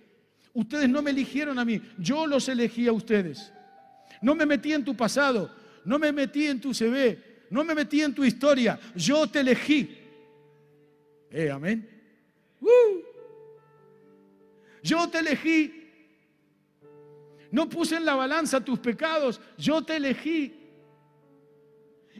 [0.53, 3.53] Ustedes no me eligieron a mí, yo los elegí a ustedes.
[4.21, 5.53] No me metí en tu pasado,
[5.85, 9.97] no me metí en tu CV, no me metí en tu historia, yo te elegí.
[11.31, 11.87] Eh, amén.
[12.59, 13.01] Uh.
[14.83, 15.77] Yo te elegí.
[17.51, 20.53] No puse en la balanza tus pecados, yo te elegí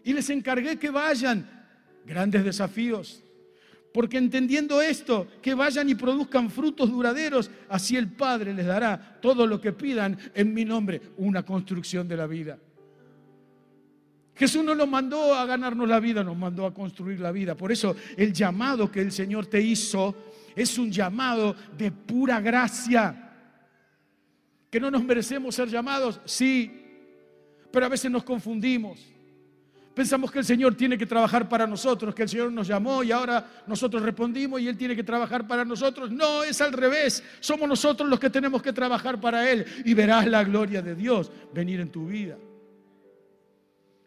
[0.03, 1.59] y les encargué que vayan.
[2.05, 3.20] Grandes desafíos.
[3.93, 9.45] Porque entendiendo esto, que vayan y produzcan frutos duraderos, así el Padre les dará todo
[9.45, 12.57] lo que pidan en mi nombre, una construcción de la vida.
[14.33, 17.55] Jesús no nos mandó a ganarnos la vida, nos mandó a construir la vida.
[17.55, 20.15] Por eso el llamado que el Señor te hizo
[20.55, 23.29] es un llamado de pura gracia.
[24.69, 26.71] Que no nos merecemos ser llamados, sí,
[27.71, 29.11] pero a veces nos confundimos.
[29.93, 33.11] Pensamos que el Señor tiene que trabajar para nosotros, que el Señor nos llamó y
[33.11, 36.09] ahora nosotros respondimos y Él tiene que trabajar para nosotros.
[36.11, 37.21] No, es al revés.
[37.41, 41.29] Somos nosotros los que tenemos que trabajar para Él y verás la gloria de Dios
[41.53, 42.37] venir en tu vida.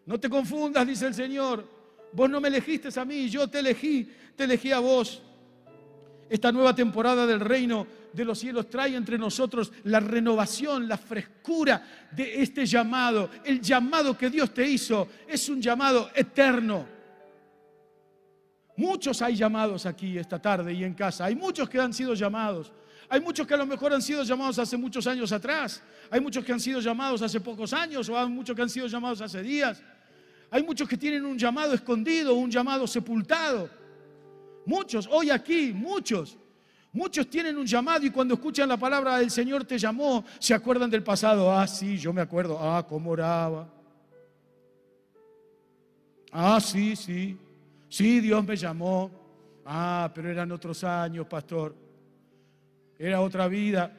[0.06, 1.68] No te confundas, dice el Señor.
[2.12, 5.22] Vos no me elegiste a mí, yo te elegí, te elegí a vos.
[6.30, 12.08] Esta nueva temporada del reino de los cielos trae entre nosotros la renovación, la frescura
[12.12, 13.28] de este llamado.
[13.44, 16.86] El llamado que Dios te hizo es un llamado eterno.
[18.76, 21.24] Muchos hay llamados aquí esta tarde y en casa.
[21.24, 22.72] Hay muchos que han sido llamados.
[23.08, 25.82] Hay muchos que a lo mejor han sido llamados hace muchos años atrás.
[26.08, 28.86] Hay muchos que han sido llamados hace pocos años o hay muchos que han sido
[28.86, 29.82] llamados hace días.
[30.50, 33.68] Hay muchos que tienen un llamado escondido, un llamado sepultado.
[34.66, 36.38] Muchos, hoy aquí, muchos.
[36.94, 40.88] Muchos tienen un llamado y cuando escuchan la palabra del Señor te llamó, se acuerdan
[40.88, 41.52] del pasado.
[41.52, 42.56] Ah, sí, yo me acuerdo.
[42.60, 43.68] Ah, cómo oraba.
[46.30, 47.36] Ah, sí, sí.
[47.88, 49.10] Sí, Dios me llamó.
[49.66, 51.74] Ah, pero eran otros años, pastor.
[52.96, 53.92] Era otra vida.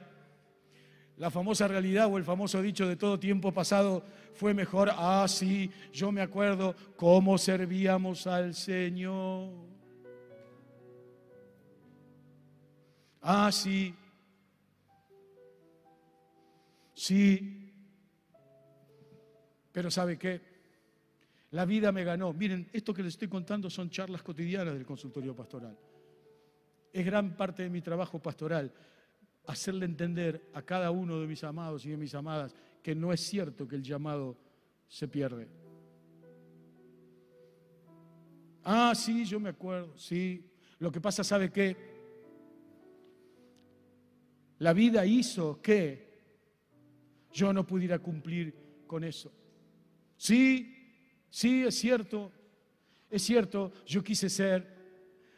[1.17, 4.05] La famosa realidad o el famoso dicho de todo tiempo pasado
[4.36, 4.89] fue mejor.
[4.95, 9.74] Ah, sí, yo me acuerdo cómo servíamos al Señor.
[13.27, 13.91] Ah, sí.
[16.93, 17.73] Sí.
[19.71, 20.41] Pero ¿sabe qué?
[21.49, 22.33] La vida me ganó.
[22.33, 25.75] Miren, esto que les estoy contando son charlas cotidianas del consultorio pastoral.
[26.93, 28.71] Es gran parte de mi trabajo pastoral
[29.47, 33.21] hacerle entender a cada uno de mis amados y de mis amadas que no es
[33.21, 34.38] cierto que el llamado
[34.88, 35.47] se pierde.
[38.63, 40.47] Ah, sí, yo me acuerdo, sí.
[40.77, 41.94] Lo que pasa, ¿sabe qué?
[44.60, 46.06] La vida hizo que
[47.32, 48.54] yo no pudiera cumplir
[48.88, 49.32] con eso.
[50.18, 50.74] Sí,
[51.30, 52.32] sí, es cierto,
[53.10, 54.65] es cierto, yo quise ser,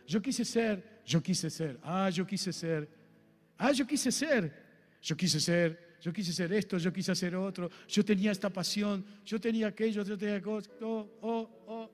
[0.06, 2.88] yo quise ser, yo quise ser, ah, yo quise ser,
[3.58, 4.54] ah, yo quise ser,
[5.02, 9.04] yo quise ser, yo quise ser esto, yo quise hacer otro, yo tenía esta pasión,
[9.26, 11.92] yo tenía aquello, yo tenía cosas, oh, oh, oh.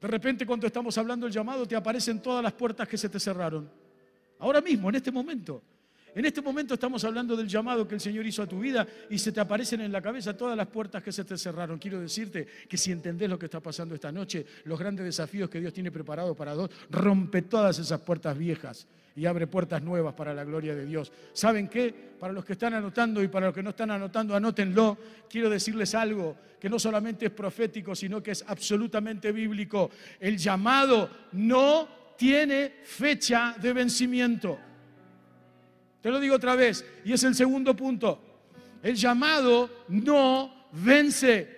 [0.00, 3.18] De repente cuando estamos hablando del llamado te aparecen todas las puertas que se te
[3.18, 3.83] cerraron.
[4.44, 5.62] Ahora mismo, en este momento.
[6.14, 9.18] En este momento estamos hablando del llamado que el Señor hizo a tu vida y
[9.18, 11.78] se te aparecen en la cabeza todas las puertas que se te cerraron.
[11.78, 15.60] Quiero decirte que si entendés lo que está pasando esta noche, los grandes desafíos que
[15.60, 20.34] Dios tiene preparado para dos, rompe todas esas puertas viejas y abre puertas nuevas para
[20.34, 21.10] la gloria de Dios.
[21.32, 21.94] ¿Saben qué?
[22.20, 24.98] Para los que están anotando y para los que no están anotando, anótenlo.
[25.26, 29.90] Quiero decirles algo que no solamente es profético, sino que es absolutamente bíblico.
[30.20, 34.58] El llamado no tiene fecha de vencimiento.
[36.00, 38.20] Te lo digo otra vez, y es el segundo punto.
[38.82, 41.48] El llamado no vence.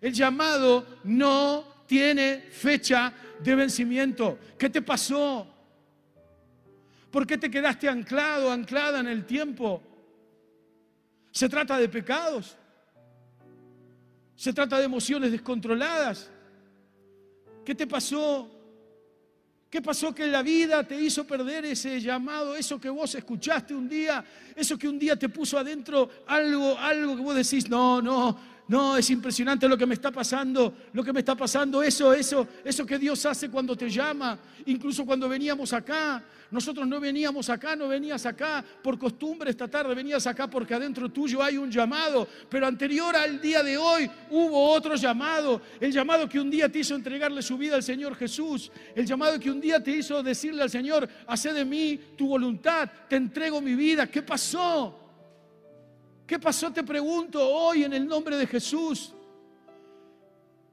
[0.00, 4.38] El llamado no tiene fecha de vencimiento.
[4.58, 5.46] ¿Qué te pasó?
[7.10, 9.82] ¿Por qué te quedaste anclado, anclada en el tiempo?
[11.30, 12.56] ¿Se trata de pecados?
[14.34, 16.30] ¿Se trata de emociones descontroladas?
[17.64, 18.57] ¿Qué te pasó?
[19.70, 23.86] ¿Qué pasó que la vida te hizo perder ese llamado, eso que vos escuchaste un
[23.86, 24.24] día,
[24.56, 28.98] eso que un día te puso adentro algo, algo que vos decís, no, no, no,
[28.98, 32.84] es impresionante lo que me está pasando, lo que me está pasando, eso, eso, eso
[32.84, 36.22] que Dios hace cuando te llama, incluso cuando veníamos acá.
[36.50, 41.10] Nosotros no veníamos acá, no venías acá por costumbre esta tarde, venías acá porque adentro
[41.10, 46.26] tuyo hay un llamado, pero anterior al día de hoy hubo otro llamado, el llamado
[46.26, 49.60] que un día te hizo entregarle su vida al Señor Jesús, el llamado que un
[49.60, 54.06] día te hizo decirle al Señor, hace de mí tu voluntad, te entrego mi vida.
[54.06, 54.97] ¿Qué pasó?
[56.28, 59.14] ¿Qué pasó, te pregunto, hoy en el nombre de Jesús?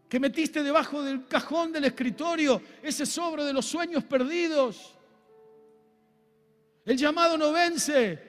[0.09, 4.93] Que metiste debajo del cajón del escritorio ese sobre de los sueños perdidos.
[6.83, 8.19] El llamado no vence.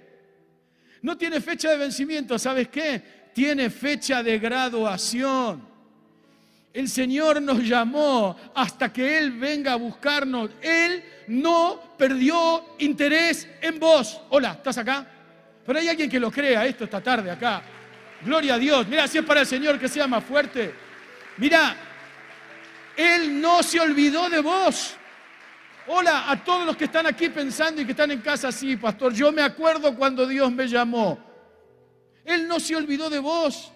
[1.03, 2.39] No tiene fecha de vencimiento.
[2.39, 3.03] ¿Sabes qué?
[3.35, 5.67] Tiene fecha de graduación.
[6.73, 10.49] El Señor nos llamó hasta que Él venga a buscarnos.
[10.63, 14.21] Él no perdió interés en vos.
[14.31, 15.16] Hola, ¿estás acá?
[15.67, 17.63] Pero hay alguien que lo crea esto esta tarde acá.
[18.23, 18.87] Gloria a Dios.
[18.87, 20.73] Mira, si es para el Señor que sea más fuerte.
[21.39, 21.77] Mira,
[22.97, 24.95] Él no se olvidó de vos.
[25.89, 29.13] Hola a todos los que están aquí pensando y que están en casa, sí, pastor,
[29.13, 31.19] yo me acuerdo cuando Dios me llamó.
[32.25, 33.73] Él no se olvidó de vos.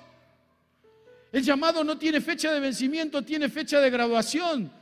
[1.33, 4.80] El llamado no tiene fecha de vencimiento, tiene fecha de graduación.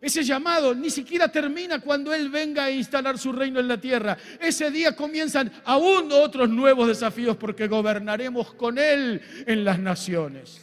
[0.00, 4.16] Ese llamado ni siquiera termina cuando Él venga a instalar su reino en la tierra.
[4.40, 10.60] Ese día comienzan aún otros nuevos desafíos porque gobernaremos con Él en las naciones.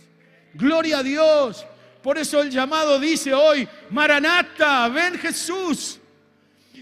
[0.53, 1.65] Gloria a Dios.
[2.01, 5.99] Por eso el llamado dice hoy, Maranata, ven Jesús.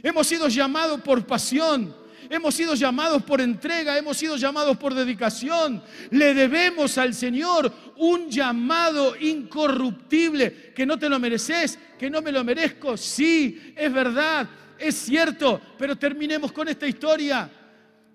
[0.03, 1.95] Hemos sido llamados por pasión,
[2.29, 5.81] hemos sido llamados por entrega, hemos sido llamados por dedicación.
[6.11, 12.31] Le debemos al Señor un llamado incorruptible, que no te lo mereces, que no me
[12.31, 12.97] lo merezco.
[12.97, 14.49] Sí, es verdad.
[14.79, 17.49] es cierto, pero terminemos con esta historia.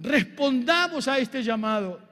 [0.01, 2.09] Respondamos a este llamado.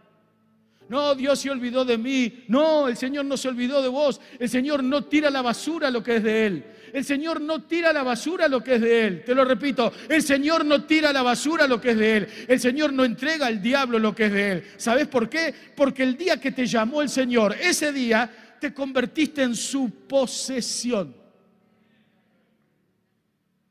[0.88, 2.44] No, Dios se olvidó de mí.
[2.48, 4.20] No, el Señor no se olvidó de vos.
[4.38, 6.64] El Señor no tira la basura lo que es de Él.
[6.92, 9.24] El Señor no tira la basura lo que es de Él.
[9.24, 12.28] Te lo repito, el Señor no tira la basura lo que es de Él.
[12.48, 14.64] El Señor no entrega al diablo lo que es de Él.
[14.76, 15.54] ¿Sabes por qué?
[15.74, 21.14] Porque el día que te llamó el Señor, ese día te convertiste en su posesión.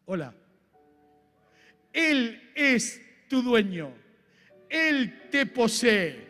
[0.06, 0.34] Hola.
[1.92, 3.94] Él es tu dueño.
[4.70, 6.28] Él te posee.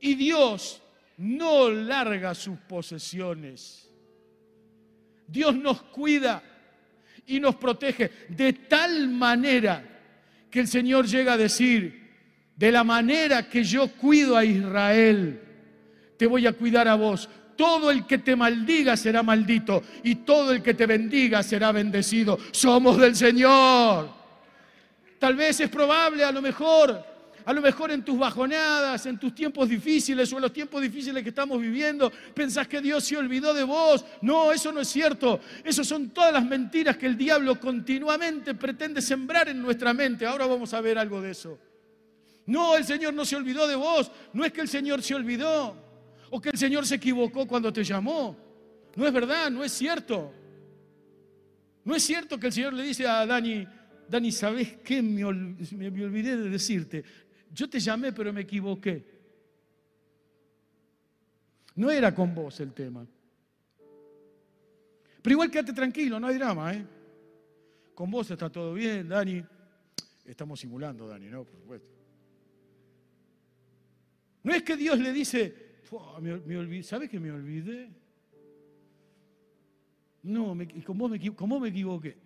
[0.00, 0.82] Y Dios
[1.16, 3.85] no larga sus posesiones.
[5.26, 6.42] Dios nos cuida
[7.26, 9.82] y nos protege de tal manera
[10.50, 12.06] que el Señor llega a decir,
[12.56, 15.40] de la manera que yo cuido a Israel,
[16.16, 17.28] te voy a cuidar a vos.
[17.56, 22.38] Todo el que te maldiga será maldito y todo el que te bendiga será bendecido.
[22.52, 24.10] Somos del Señor.
[25.18, 27.15] Tal vez es probable, a lo mejor,
[27.46, 31.22] a lo mejor en tus bajonadas, en tus tiempos difíciles o en los tiempos difíciles
[31.22, 34.04] que estamos viviendo, pensás que Dios se olvidó de vos.
[34.20, 35.38] No, eso no es cierto.
[35.62, 40.26] Esas son todas las mentiras que el diablo continuamente pretende sembrar en nuestra mente.
[40.26, 41.56] Ahora vamos a ver algo de eso.
[42.46, 44.10] No, el Señor no se olvidó de vos.
[44.32, 45.76] No es que el Señor se olvidó
[46.30, 48.36] o que el Señor se equivocó cuando te llamó.
[48.96, 50.32] No es verdad, no es cierto.
[51.84, 53.64] No es cierto que el Señor le dice a Dani,
[54.08, 55.00] Dani, ¿sabes qué?
[55.00, 57.04] Me olvidé de decirte.
[57.56, 59.02] Yo te llamé, pero me equivoqué.
[61.74, 63.06] No era con vos el tema.
[65.22, 66.86] Pero igual quédate tranquilo, no hay drama, ¿eh?
[67.94, 69.42] Con vos está todo bien, Dani.
[70.26, 71.44] Estamos simulando, Dani, ¿no?
[71.44, 71.88] Por supuesto.
[74.42, 75.80] No es que Dios le dice,
[76.82, 77.88] ¿sabes que me olvidé?
[80.24, 82.16] No, me, con, vos me, me equivoqué.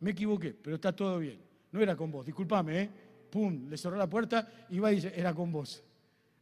[0.00, 1.38] Me equivoqué, pero está todo bien.
[1.70, 2.90] No era con vos, discúlpame, ¿eh?
[3.32, 5.82] Pum, le cerró la puerta y va y dice, era con vos.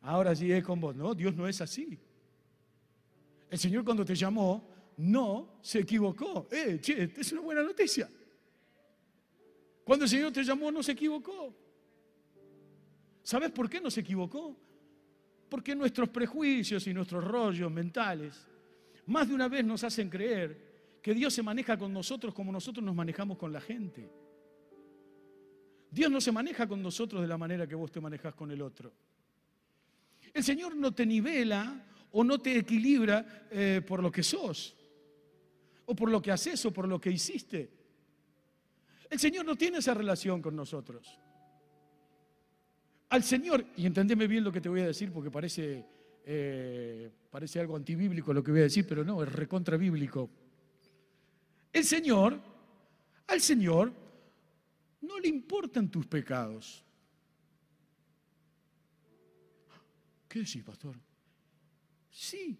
[0.03, 0.97] Ahora sí es con vos.
[0.97, 1.97] No, Dios no es así.
[3.49, 6.49] El Señor cuando te llamó, no se equivocó.
[6.51, 8.11] Eh, che, es una buena noticia.
[9.85, 11.55] Cuando el Señor te llamó, no se equivocó.
[13.23, 14.57] ¿Sabes por qué no se equivocó?
[15.49, 18.49] Porque nuestros prejuicios y nuestros rollos mentales
[19.07, 22.85] más de una vez nos hacen creer que Dios se maneja con nosotros como nosotros
[22.85, 24.11] nos manejamos con la gente.
[25.91, 28.63] Dios no se maneja con nosotros de la manera que vos te manejas con el
[28.63, 28.93] otro.
[30.33, 34.77] El Señor no te nivela o no te equilibra eh, por lo que sos,
[35.87, 37.71] o por lo que haces, o por lo que hiciste.
[39.09, 41.19] El Señor no tiene esa relación con nosotros.
[43.09, 45.85] Al Señor, y entendeme bien lo que te voy a decir porque parece,
[46.25, 50.31] eh, parece algo antibíblico lo que voy a decir, pero no, es recontra bíblico.
[51.73, 52.41] El Señor,
[53.27, 53.93] al Señor
[55.01, 56.85] no le importan tus pecados.
[60.29, 60.97] ¿Qué decís, pastor?
[62.11, 62.59] Sí.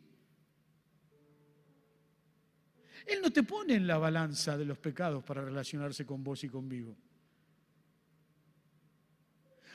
[3.07, 6.49] Él no te pone en la balanza de los pecados para relacionarse con vos y
[6.49, 6.97] conmigo.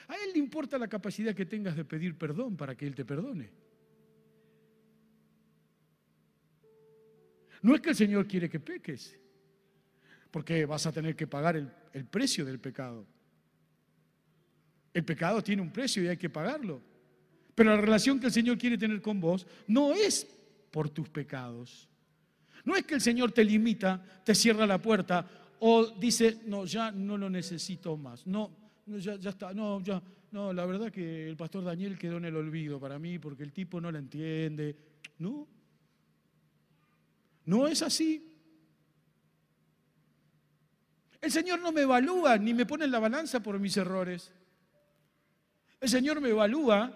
[0.08, 3.06] A Él le importa la capacidad que tengas de pedir perdón para que Él te
[3.06, 3.50] perdone.
[7.62, 9.18] No es que el Señor quiere que peques
[10.36, 13.06] porque vas a tener que pagar el, precio del pecado.
[14.94, 16.82] El pecado tiene un precio y hay que pagarlo.
[17.56, 20.28] Pero la relación que el Señor quiere tener con vos no es
[20.72, 21.88] por tus pecados.
[22.66, 25.26] No es que el Señor te limita, te cierra la puerta
[25.62, 28.28] o dice, no, ya no lo necesito más.
[28.28, 28.52] No,
[28.88, 32.36] ya, ya está, no, ya, no, la verdad que el pastor Daniel quedó en el
[32.36, 34.76] olvido para mí porque el tipo no la entiende.
[35.18, 35.48] No,
[37.46, 38.35] no es así.
[41.26, 44.32] El Señor no me evalúa ni me pone en la balanza por mis errores.
[45.82, 46.94] El Señor me evalúa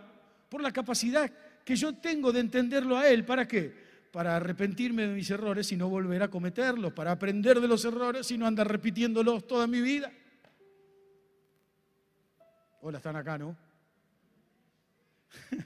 [0.48, 1.34] por la capacidad
[1.66, 3.26] que yo tengo de entenderlo a Él.
[3.26, 3.74] ¿Para qué?
[4.12, 8.30] Para arrepentirme de mis errores y no volver a cometerlos, para aprender de los errores
[8.30, 10.12] y no andar repitiéndolos toda mi vida.
[12.82, 13.58] Hola, están acá, ¿no?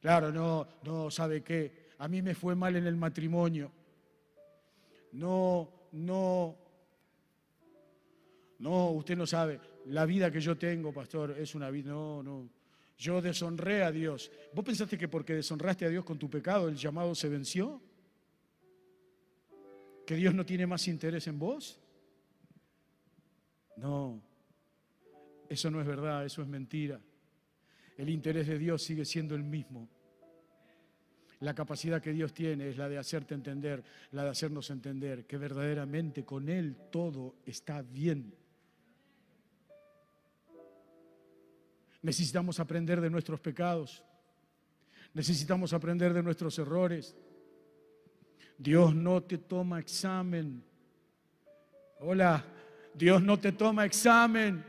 [0.00, 1.90] claro, no, no, ¿sabe qué?
[1.98, 3.72] A mí me fue mal en el matrimonio.
[5.10, 6.63] No, no,
[8.58, 9.60] no, usted no sabe.
[9.86, 11.90] La vida que yo tengo, pastor, es una vida.
[11.90, 12.48] No, no.
[12.96, 14.30] Yo deshonré a Dios.
[14.52, 17.82] ¿Vos pensaste que porque deshonraste a Dios con tu pecado, el llamado se venció?
[20.06, 21.80] ¿Que Dios no tiene más interés en vos?
[23.76, 24.22] No.
[25.48, 27.00] Eso no es verdad, eso es mentira.
[27.96, 29.88] El interés de Dios sigue siendo el mismo.
[31.40, 35.36] La capacidad que Dios tiene es la de hacerte entender, la de hacernos entender que
[35.36, 38.34] verdaderamente con Él todo está bien.
[42.04, 44.02] Necesitamos aprender de nuestros pecados.
[45.14, 47.16] Necesitamos aprender de nuestros errores.
[48.58, 50.62] Dios no te toma examen.
[52.00, 52.44] Hola,
[52.92, 54.62] Dios no te toma examen.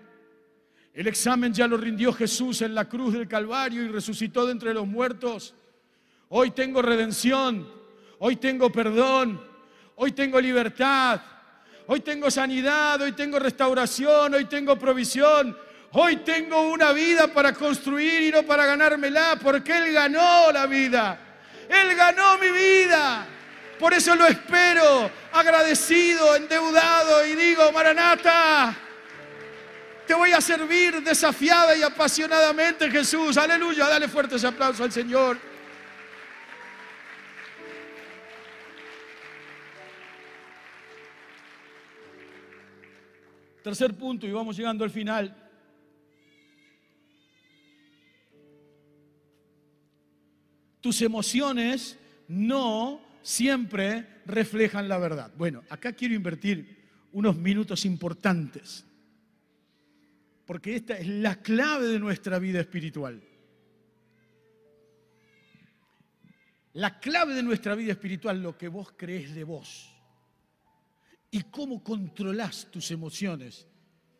[0.93, 4.73] El examen ya lo rindió Jesús en la cruz del Calvario y resucitó de entre
[4.73, 5.53] los muertos.
[6.29, 7.67] Hoy tengo redención,
[8.19, 9.41] hoy tengo perdón,
[9.97, 11.19] hoy tengo libertad,
[11.85, 15.64] hoy tengo sanidad, hoy tengo restauración, hoy tengo provisión.
[15.97, 21.17] Hoy tengo una vida para construir y no para ganármela, porque Él ganó la vida.
[21.69, 23.25] Él ganó mi vida.
[23.79, 28.75] Por eso lo espero, agradecido, endeudado, y digo, Maranata,
[30.05, 33.37] te voy a servir desafiada y apasionadamente, Jesús.
[33.37, 35.37] Aleluya, dale fuerte ese aplauso al Señor.
[43.63, 45.44] Tercer punto, y vamos llegando al final.
[50.85, 55.33] Tus emociones no siempre reflejan la verdad.
[55.35, 58.85] Bueno, acá quiero invertir unos minutos importantes
[60.45, 63.19] porque esta es la clave de nuestra vida espiritual.
[66.73, 69.91] La clave de nuestra vida espiritual, lo que vos crees de vos
[71.31, 73.65] y cómo controlás tus emociones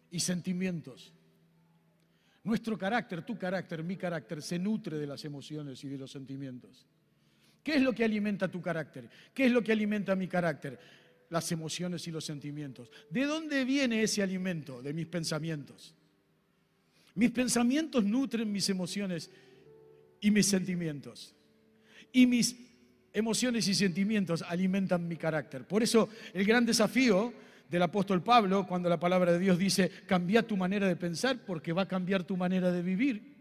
[0.09, 1.13] y sentimientos.
[2.45, 6.85] Nuestro carácter, tu carácter, mi carácter, se nutre de las emociones y de los sentimientos.
[7.63, 9.09] ¿Qué es lo que alimenta tu carácter?
[9.33, 10.79] ¿Qué es lo que alimenta mi carácter?
[11.31, 12.91] Las emociones y los sentimientos.
[13.09, 14.83] ¿De dónde viene ese alimento?
[14.83, 15.95] De mis pensamientos.
[17.15, 19.31] Mis pensamientos nutren mis emociones
[20.21, 21.33] y mis sentimientos.
[22.11, 22.55] Y mis
[23.11, 25.65] emociones y sentimientos alimentan mi carácter.
[25.65, 27.33] Por eso el gran desafío
[27.69, 31.73] del apóstol Pablo, cuando la palabra de Dios dice, cambia tu manera de pensar porque
[31.73, 33.35] va a cambiar tu manera de vivir.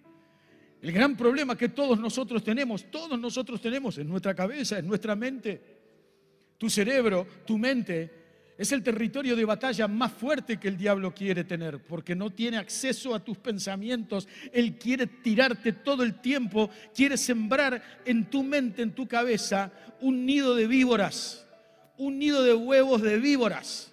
[0.83, 5.17] El gran problema que todos nosotros tenemos, todos nosotros tenemos en nuestra cabeza, en nuestra
[5.17, 5.61] mente,
[6.59, 8.25] tu cerebro, tu mente,
[8.57, 12.57] es el territorio de batalla más fuerte que el diablo quiere tener, porque no tiene
[12.57, 14.29] acceso a tus pensamientos.
[14.53, 20.25] Él quiere tirarte todo el tiempo, quiere sembrar en tu mente, en tu cabeza, un
[20.25, 21.47] nido de víboras,
[21.97, 23.93] un nido de huevos de víboras,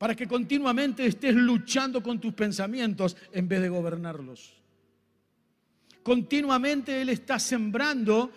[0.00, 4.54] para que continuamente estés luchando con tus pensamientos en vez de gobernarlos.
[6.02, 8.32] Continuamente Él está sembrando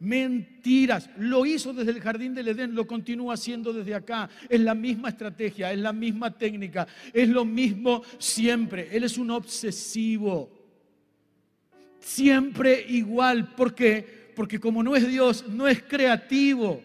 [0.00, 1.08] mentiras.
[1.18, 4.28] Lo hizo desde el jardín del Edén, lo continúa haciendo desde acá.
[4.48, 8.88] Es la misma estrategia, es la misma técnica, es lo mismo siempre.
[8.90, 10.50] Él es un obsesivo.
[12.00, 13.54] Siempre igual.
[13.54, 14.32] ¿Por qué?
[14.34, 16.82] Porque como no es Dios, no es creativo.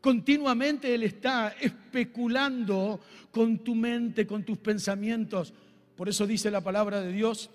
[0.00, 5.52] Continuamente Él está especulando con tu mente, con tus pensamientos.
[5.96, 7.50] Por eso dice la palabra de Dios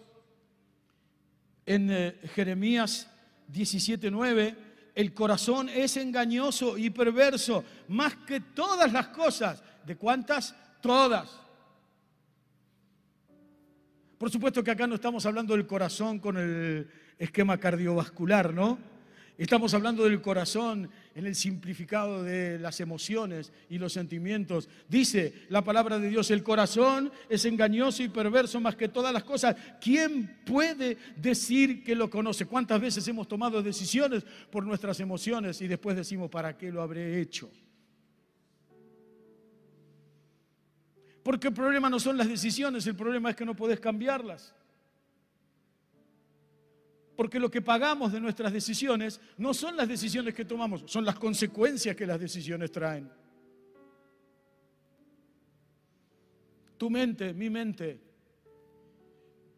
[1.65, 3.09] en eh, Jeremías
[3.51, 4.55] 17:9,
[4.95, 9.63] el corazón es engañoso y perverso más que todas las cosas.
[9.85, 10.55] ¿De cuántas?
[10.81, 11.39] Todas.
[14.17, 18.77] Por supuesto que acá no estamos hablando del corazón con el esquema cardiovascular, ¿no?
[19.35, 24.69] Estamos hablando del corazón en el simplificado de las emociones y los sentimientos.
[24.87, 29.23] Dice la palabra de Dios, el corazón es engañoso y perverso más que todas las
[29.23, 29.55] cosas.
[29.81, 32.45] ¿Quién puede decir que lo conoce?
[32.45, 37.19] ¿Cuántas veces hemos tomado decisiones por nuestras emociones y después decimos, ¿para qué lo habré
[37.19, 37.49] hecho?
[41.23, 44.53] Porque el problema no son las decisiones, el problema es que no podés cambiarlas.
[47.15, 51.15] Porque lo que pagamos de nuestras decisiones no son las decisiones que tomamos, son las
[51.15, 53.09] consecuencias que las decisiones traen.
[56.77, 58.01] Tu mente, mi mente,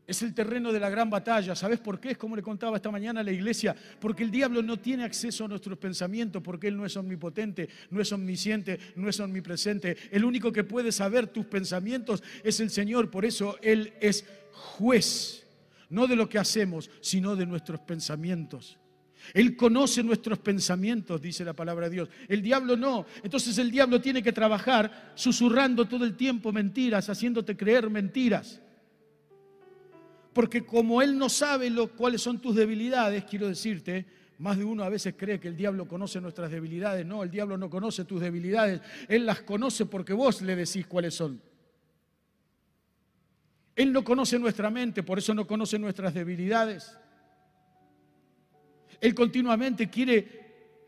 [0.07, 1.55] es el terreno de la gran batalla.
[1.55, 2.11] ¿Sabes por qué?
[2.11, 3.75] Es como le contaba esta mañana a la iglesia.
[3.99, 8.01] Porque el diablo no tiene acceso a nuestros pensamientos, porque él no es omnipotente, no
[8.01, 9.97] es omnisciente, no es omnipresente.
[10.11, 13.09] El único que puede saber tus pensamientos es el Señor.
[13.09, 15.44] Por eso Él es juez
[15.89, 18.77] no de lo que hacemos, sino de nuestros pensamientos.
[19.33, 22.09] Él conoce nuestros pensamientos, dice la palabra de Dios.
[22.27, 23.05] El diablo no.
[23.23, 28.61] Entonces el diablo tiene que trabajar susurrando todo el tiempo mentiras, haciéndote creer mentiras.
[30.33, 34.05] Porque como él no sabe lo, cuáles son tus debilidades, quiero decirte,
[34.37, 37.05] más de uno a veces cree que el diablo conoce nuestras debilidades.
[37.05, 38.81] No, el diablo no conoce tus debilidades.
[39.07, 41.41] Él las conoce porque vos le decís cuáles son.
[43.75, 46.97] Él no conoce nuestra mente, por eso no conoce nuestras debilidades.
[49.01, 50.45] Él continuamente quiere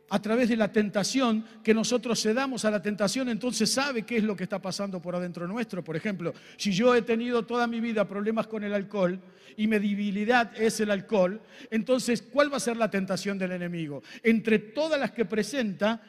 [0.10, 4.24] a través de la tentación, que nosotros cedamos a la tentación, entonces sabe qué es
[4.24, 5.84] lo que está pasando por adentro nuestro.
[5.84, 9.20] Por ejemplo, si yo he tenido toda mi vida problemas con el alcohol
[9.58, 14.02] y mi debilidad es el alcohol, entonces, ¿cuál va a ser la tentación del enemigo?
[14.24, 16.02] Entre todas las que presenta,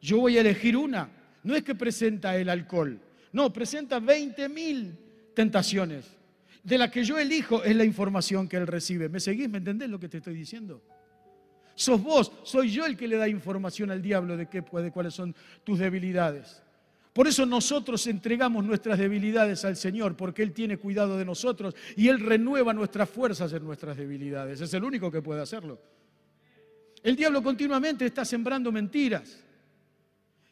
[0.00, 1.08] yo voy a elegir una.
[1.42, 3.00] No es que presenta el alcohol,
[3.32, 5.03] no, presenta 20 mil
[5.34, 6.06] tentaciones.
[6.62, 9.08] De la que yo elijo es la información que él recibe.
[9.08, 9.48] ¿Me seguís?
[9.50, 10.82] ¿Me entendés lo que te estoy diciendo?
[11.74, 15.14] Sos vos, soy yo el que le da información al diablo de qué puede, cuáles
[15.14, 16.62] son tus debilidades.
[17.12, 22.08] Por eso nosotros entregamos nuestras debilidades al Señor, porque Él tiene cuidado de nosotros y
[22.08, 24.60] Él renueva nuestras fuerzas en nuestras debilidades.
[24.60, 25.80] Es el único que puede hacerlo.
[27.02, 29.38] El diablo continuamente está sembrando mentiras,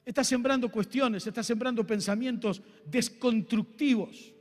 [0.05, 4.33] está sembrando cuestiones, está sembrando pensamientos desconstructivos.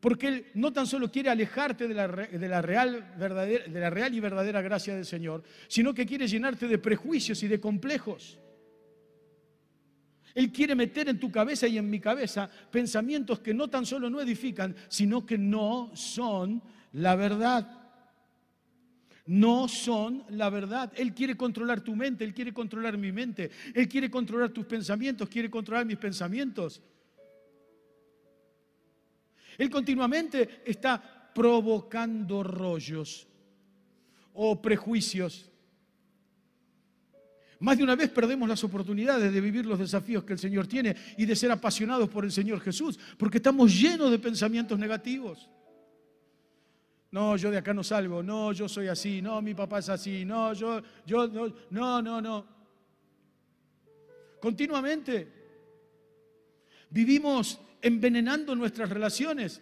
[0.00, 2.06] Porque Él no tan solo quiere alejarte de la,
[2.62, 7.60] real, real y verdadera gracia del Señor, sino que quiere llenarte de prejuicios y de
[7.60, 8.38] complejos.
[10.34, 14.08] Él quiere meter en tu cabeza y en mi cabeza pensamientos que no tan solo
[14.08, 17.76] no edifican, sino que no son la verdad.
[19.26, 20.92] No son la verdad.
[20.96, 25.28] Él quiere controlar tu mente, Él quiere controlar mi mente, Él quiere controlar tus pensamientos,
[25.28, 26.82] quiere controlar mis pensamientos.
[29.58, 33.26] Él continuamente está provocando rollos
[34.34, 35.50] o prejuicios.
[37.60, 40.96] Más de una vez perdemos las oportunidades de vivir los desafíos que el Señor tiene
[41.18, 45.48] y de ser apasionados por el Señor Jesús, porque estamos llenos de pensamientos negativos.
[47.10, 50.24] No, yo de acá no salgo, no, yo soy así, no, mi papá es así,
[50.24, 52.46] no, yo, yo, no, no, no, no.
[54.40, 55.39] Continuamente
[56.90, 59.60] vivimos envenenando nuestras relaciones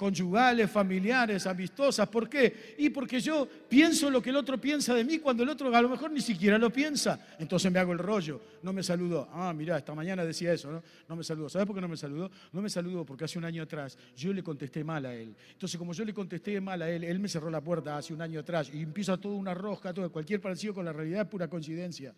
[0.00, 2.08] conyugales, familiares, amistosas.
[2.08, 2.74] ¿Por qué?
[2.78, 5.82] Y porque yo pienso lo que el otro piensa de mí cuando el otro a
[5.82, 7.20] lo mejor ni siquiera lo piensa.
[7.38, 8.40] Entonces me hago el rollo.
[8.62, 9.28] No me saludó.
[9.30, 10.82] Ah, mira, esta mañana decía eso, ¿no?
[11.06, 11.50] No me saludó.
[11.50, 12.30] ¿Sabes por qué no me saludó?
[12.50, 15.36] No me saludó porque hace un año atrás yo le contesté mal a él.
[15.52, 18.22] Entonces, como yo le contesté mal a él, él me cerró la puerta hace un
[18.22, 21.46] año atrás y empieza toda una rosca, todo, cualquier parecido con la realidad es pura
[21.46, 22.14] coincidencia.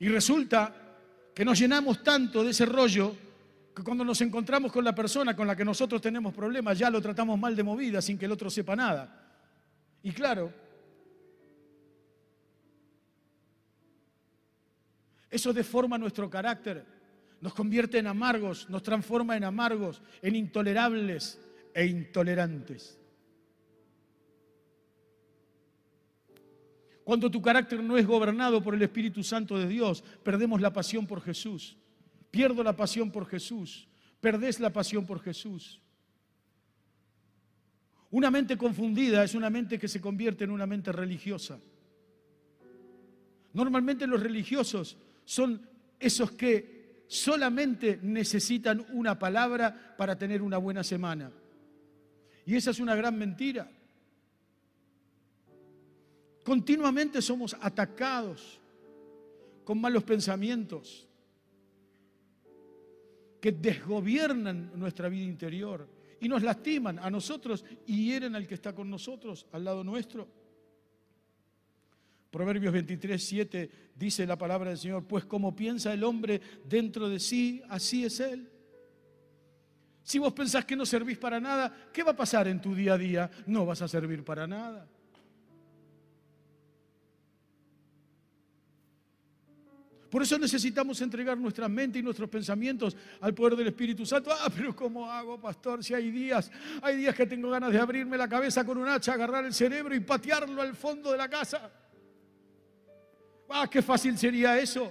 [0.00, 0.85] Y resulta
[1.36, 3.14] que nos llenamos tanto de ese rollo
[3.74, 6.98] que cuando nos encontramos con la persona con la que nosotros tenemos problemas ya lo
[7.02, 9.36] tratamos mal de movida sin que el otro sepa nada.
[10.02, 10.50] Y claro,
[15.28, 16.86] eso deforma nuestro carácter,
[17.42, 21.38] nos convierte en amargos, nos transforma en amargos, en intolerables
[21.74, 22.98] e intolerantes.
[27.06, 31.06] Cuando tu carácter no es gobernado por el Espíritu Santo de Dios, perdemos la pasión
[31.06, 31.76] por Jesús.
[32.32, 33.86] Pierdo la pasión por Jesús.
[34.20, 35.80] Perdés la pasión por Jesús.
[38.10, 41.60] Una mente confundida es una mente que se convierte en una mente religiosa.
[43.52, 45.64] Normalmente los religiosos son
[46.00, 51.30] esos que solamente necesitan una palabra para tener una buena semana.
[52.44, 53.70] Y esa es una gran mentira.
[56.46, 58.60] Continuamente somos atacados
[59.64, 61.08] con malos pensamientos
[63.40, 65.88] que desgobiernan nuestra vida interior
[66.20, 70.28] y nos lastiman a nosotros y hieren al que está con nosotros, al lado nuestro.
[72.30, 77.18] Proverbios 23, 7 dice la palabra del Señor, pues como piensa el hombre dentro de
[77.18, 78.48] sí, así es él.
[80.04, 82.94] Si vos pensás que no servís para nada, ¿qué va a pasar en tu día
[82.94, 83.30] a día?
[83.46, 84.88] No vas a servir para nada.
[90.16, 94.30] Por eso necesitamos entregar nuestra mente y nuestros pensamientos al poder del Espíritu Santo.
[94.32, 95.84] Ah, pero ¿cómo hago, pastor?
[95.84, 96.50] Si hay días,
[96.80, 99.94] hay días que tengo ganas de abrirme la cabeza con un hacha, agarrar el cerebro
[99.94, 101.70] y patearlo al fondo de la casa.
[103.50, 104.90] Ah, qué fácil sería eso.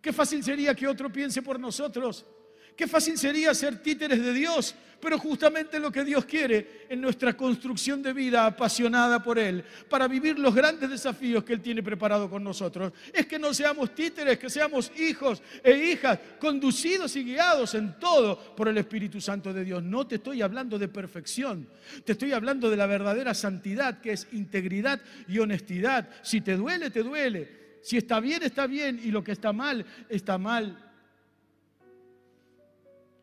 [0.00, 2.26] Qué fácil sería que otro piense por nosotros.
[2.76, 7.36] Qué fácil sería ser títeres de Dios, pero justamente lo que Dios quiere en nuestra
[7.36, 12.30] construcción de vida apasionada por Él, para vivir los grandes desafíos que Él tiene preparado
[12.30, 17.74] con nosotros, es que no seamos títeres, que seamos hijos e hijas, conducidos y guiados
[17.74, 19.82] en todo por el Espíritu Santo de Dios.
[19.82, 21.68] No te estoy hablando de perfección,
[22.04, 26.08] te estoy hablando de la verdadera santidad, que es integridad y honestidad.
[26.22, 27.62] Si te duele, te duele.
[27.82, 30.91] Si está bien, está bien, y lo que está mal, está mal.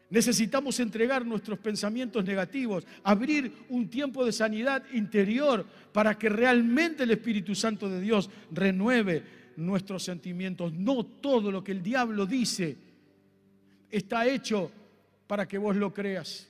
[0.10, 7.12] Necesitamos entregar nuestros pensamientos negativos, abrir un tiempo de sanidad interior para que realmente el
[7.12, 9.24] Espíritu Santo de Dios renueve
[9.56, 10.74] nuestros sentimientos.
[10.74, 12.76] No todo lo que el diablo dice
[13.92, 14.72] está hecho
[15.28, 16.48] para que vos lo creas.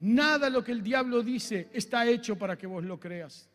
[0.00, 3.48] Nada lo que el diablo dice está hecho para que vos lo creas.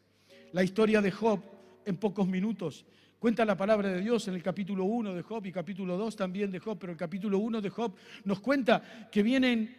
[0.54, 1.40] La historia de Job
[1.86, 2.84] en pocos minutos.
[3.20, 6.50] Cuenta la palabra de Dios en el capítulo 1 de Job y capítulo 2 también
[6.50, 7.94] de Job, pero el capítulo 1 de Job
[8.24, 9.76] nos cuenta que vienen,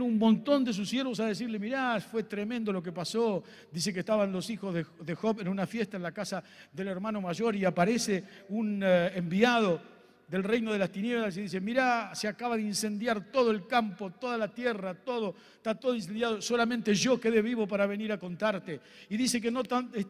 [0.00, 3.42] un montón de sus siervos a decirle, mirá, fue tremendo lo que pasó.
[3.72, 7.20] Dice que estaban los hijos de, Job en una fiesta en la casa del hermano
[7.20, 9.80] mayor y aparece un eh, enviado
[10.28, 14.10] del reino de las tinieblas y dice, mira, se acaba de incendiar todo el campo,
[14.10, 18.80] toda la tierra, todo, está todo incendiado, solamente yo quedé vivo para venir a contarte.
[19.08, 19.64] Y dice que no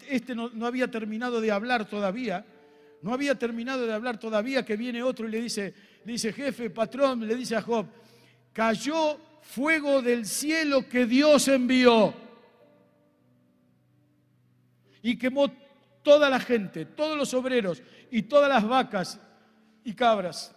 [0.07, 2.45] este no, no había terminado de hablar todavía,
[3.05, 5.75] no había terminado de hablar todavía, que viene otro y le dice,
[6.07, 7.87] le dice, jefe, patrón, le dice a Job,
[8.51, 12.15] cayó fuego del cielo que Dios envió
[15.03, 15.53] y quemó
[16.03, 19.21] toda la gente, todos los obreros y todas las vacas
[19.85, 20.57] y cabras.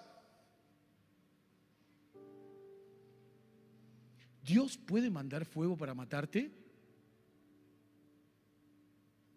[4.42, 6.50] ¿Dios puede mandar fuego para matarte?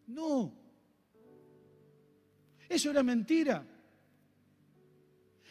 [0.06, 0.69] No.
[2.70, 3.66] Eso era mentira.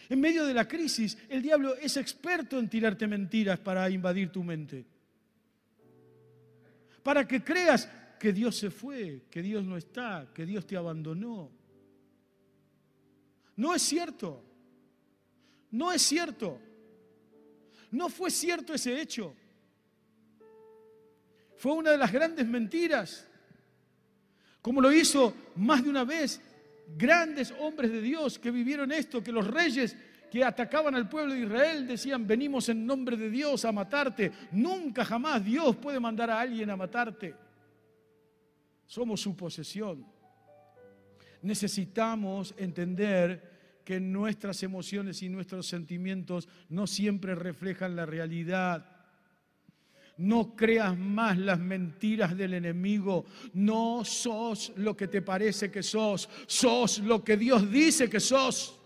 [0.08, 4.42] En medio de la crisis, el diablo es experto en tirarte mentiras para invadir tu
[4.42, 4.86] mente.
[7.04, 11.52] Para que creas que Dios se fue, que Dios no está, que Dios te abandonó.
[13.58, 14.42] No es cierto.
[15.72, 16.58] No es cierto.
[17.92, 19.36] No fue cierto ese hecho.
[21.58, 23.28] Fue una de las grandes mentiras.
[24.62, 26.42] Como lo hizo más de una vez
[26.98, 29.96] grandes hombres de Dios que vivieron esto, que los reyes
[30.32, 34.32] que atacaban al pueblo de Israel decían, venimos en nombre de Dios a matarte.
[34.52, 37.34] Nunca jamás Dios puede mandar a alguien a matarte.
[38.86, 40.06] Somos su posesión
[41.42, 48.99] necesitamos entender que nuestras emociones y nuestros sentimientos no siempre reflejan la realidad.
[50.20, 53.26] No creas más las mentiras del enemigo.
[53.54, 56.28] No sos lo que te parece que sos.
[56.46, 58.78] Sos lo que Dios dice que sos.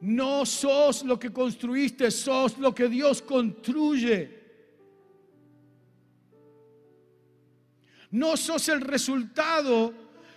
[0.00, 4.40] No sos lo que construiste, sos lo que Dios construye.
[8.12, 9.92] No sos el resultado,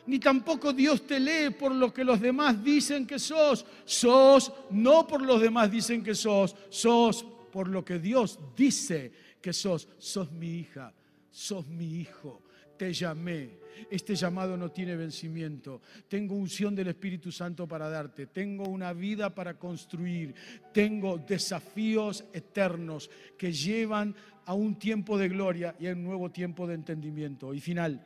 [0.05, 3.65] ni tampoco Dios te lee por lo que los demás dicen que sos.
[3.85, 9.53] Sos no por los demás dicen que sos, sos por lo que Dios dice que
[9.53, 9.87] sos.
[9.99, 10.91] Sos mi hija,
[11.29, 12.41] sos mi hijo,
[12.75, 13.61] te llamé.
[13.91, 15.79] Este llamado no tiene vencimiento.
[16.07, 18.25] Tengo unción del Espíritu Santo para darte.
[18.25, 20.33] Tengo una vida para construir.
[20.73, 26.65] Tengo desafíos eternos que llevan a un tiempo de gloria y a un nuevo tiempo
[26.65, 27.53] de entendimiento.
[27.53, 28.03] Y final,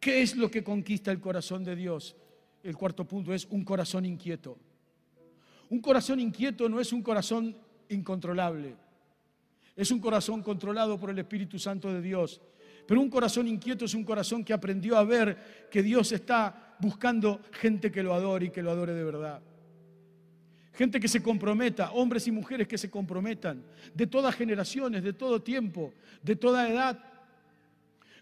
[0.00, 2.16] ¿qué es lo que conquista el corazón de Dios?
[2.62, 4.58] El cuarto punto es un corazón inquieto.
[5.68, 7.56] Un corazón inquieto no es un corazón
[7.90, 8.74] incontrolable.
[9.76, 12.40] Es un corazón controlado por el Espíritu Santo de Dios.
[12.86, 17.40] Pero un corazón inquieto es un corazón que aprendió a ver que Dios está buscando
[17.52, 19.40] gente que lo adore y que lo adore de verdad.
[20.72, 23.62] Gente que se comprometa, hombres y mujeres que se comprometan,
[23.94, 26.98] de todas generaciones, de todo tiempo, de toda edad.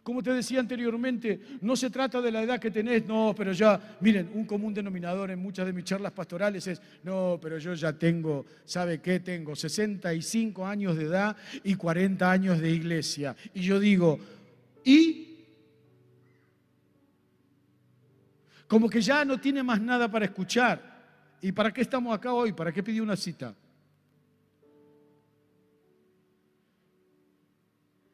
[0.09, 3.99] Como te decía anteriormente, no se trata de la edad que tenés, no, pero ya,
[4.01, 7.93] miren, un común denominador en muchas de mis charlas pastorales es, no, pero yo ya
[7.93, 9.21] tengo, ¿sabe qué?
[9.21, 13.37] Tengo 65 años de edad y 40 años de iglesia.
[13.53, 14.19] Y yo digo,
[14.83, 15.45] ¿y?
[18.67, 21.37] Como que ya no tiene más nada para escuchar.
[21.43, 22.55] ¿Y para qué estamos acá hoy?
[22.55, 23.55] ¿Para qué pidió una cita?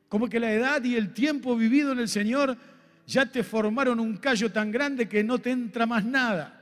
[0.09, 2.57] Como que la edad y el tiempo vivido en el Señor
[3.07, 6.61] ya te formaron un callo tan grande que no te entra más nada.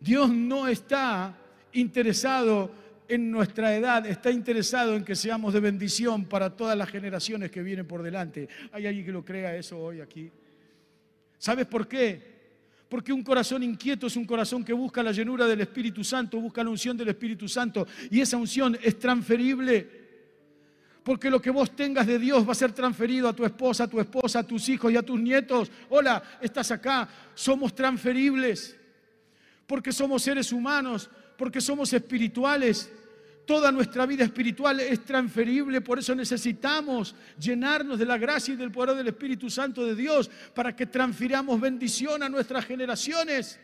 [0.00, 1.36] Dios no está
[1.72, 2.72] interesado
[3.06, 7.62] en nuestra edad, está interesado en que seamos de bendición para todas las generaciones que
[7.62, 8.48] vienen por delante.
[8.72, 10.30] ¿Hay alguien que lo crea eso hoy aquí?
[11.36, 12.39] ¿Sabes por qué?
[12.90, 16.64] Porque un corazón inquieto es un corazón que busca la llenura del Espíritu Santo, busca
[16.64, 17.86] la unción del Espíritu Santo.
[18.10, 19.88] Y esa unción es transferible.
[21.04, 23.88] Porque lo que vos tengas de Dios va a ser transferido a tu esposa, a
[23.88, 25.70] tu esposa, a tus hijos y a tus nietos.
[25.88, 27.08] Hola, estás acá.
[27.32, 28.76] Somos transferibles.
[29.68, 32.92] Porque somos seres humanos, porque somos espirituales.
[33.50, 38.70] Toda nuestra vida espiritual es transferible, por eso necesitamos llenarnos de la gracia y del
[38.70, 43.58] poder del Espíritu Santo de Dios para que transfiramos bendición a nuestras generaciones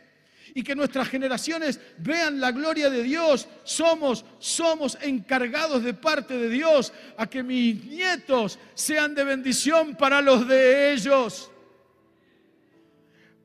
[0.53, 3.47] y que nuestras generaciones vean la gloria de Dios.
[3.63, 10.21] Somos, somos encargados de parte de Dios a que mis nietos sean de bendición para
[10.21, 11.49] los de ellos.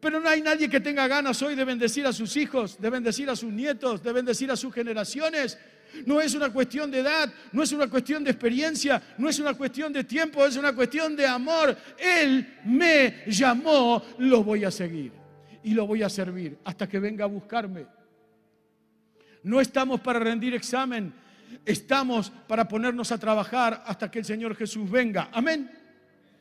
[0.01, 3.31] Pero no hay nadie que tenga ganas hoy de bendecir a sus hijos, de bendecir
[3.31, 5.57] a sus nietos, de bendecir a sus generaciones.
[6.07, 9.55] No es una cuestión de edad, no es una cuestión de experiencia, no es una
[9.55, 11.77] cuestión de tiempo, es una cuestión de amor.
[11.99, 15.13] Él me llamó, lo voy a seguir
[15.63, 17.87] y lo voy a servir hasta que venga a buscarme.
[19.43, 21.13] No estamos para rendir examen,
[21.65, 25.29] estamos para ponernos a trabajar hasta que el Señor Jesús venga.
[25.33, 25.71] Amén.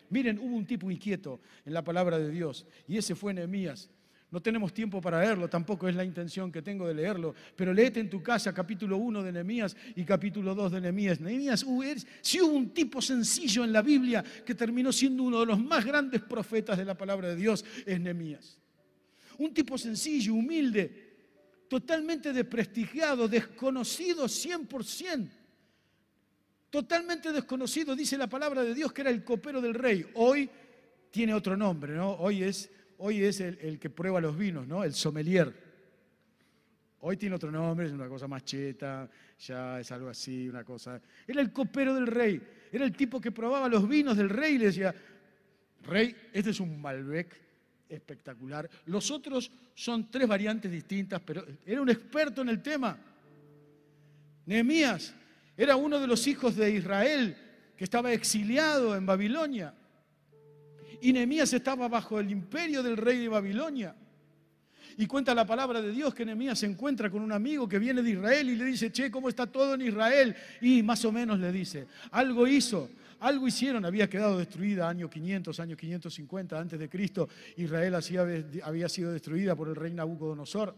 [0.09, 3.89] Miren, hubo un tipo inquieto en la palabra de Dios y ese fue Nehemías.
[4.31, 7.99] No tenemos tiempo para leerlo, tampoco es la intención que tengo de leerlo, pero léete
[7.99, 11.19] en tu casa capítulo 1 de Nehemías y capítulo 2 de Nehemías.
[11.19, 11.65] Nehemías,
[12.21, 15.83] si hubo un tipo sencillo en la Biblia que terminó siendo uno de los más
[15.83, 18.57] grandes profetas de la palabra de Dios, es Nehemías.
[19.37, 21.11] Un tipo sencillo, humilde,
[21.67, 25.29] totalmente desprestigiado, desconocido 100%.
[26.69, 30.05] Totalmente desconocido, dice la palabra de Dios, que era el copero del rey.
[30.13, 30.49] Hoy
[31.11, 32.13] tiene otro nombre, ¿no?
[32.13, 32.71] Hoy es,
[33.01, 34.83] hoy es el, que prueba los vinos, ¿no?
[34.83, 35.51] El sommelier.
[36.99, 41.01] Hoy tiene otro nombre, es una cosa más cheta, ya es algo así, una cosa.
[41.27, 42.39] Era el copero del rey,
[42.71, 44.93] era el tipo que probaba los vinos del rey y le decía,
[45.83, 47.35] rey, este es un Malbec,
[47.89, 48.69] espectacular.
[48.85, 52.97] Los otros son tres variantes distintas, pero era un experto en el tema.
[54.45, 55.13] Nehemías
[55.57, 57.35] era uno de los hijos de Israel
[57.75, 59.73] que estaba exiliado en Babilonia.
[61.01, 63.95] Y Nehemías estaba bajo el imperio del rey de Babilonia.
[64.97, 68.01] Y cuenta la palabra de Dios que Nehemías se encuentra con un amigo que viene
[68.01, 70.35] de Israel y le dice, che, ¿cómo está todo en Israel?
[70.61, 72.89] Y más o menos le dice, algo hizo,
[73.21, 77.29] algo hicieron, había quedado destruida año 500, año 550 antes de Cristo.
[77.57, 77.95] Israel
[78.63, 80.75] había sido destruida por el rey Nabucodonosor.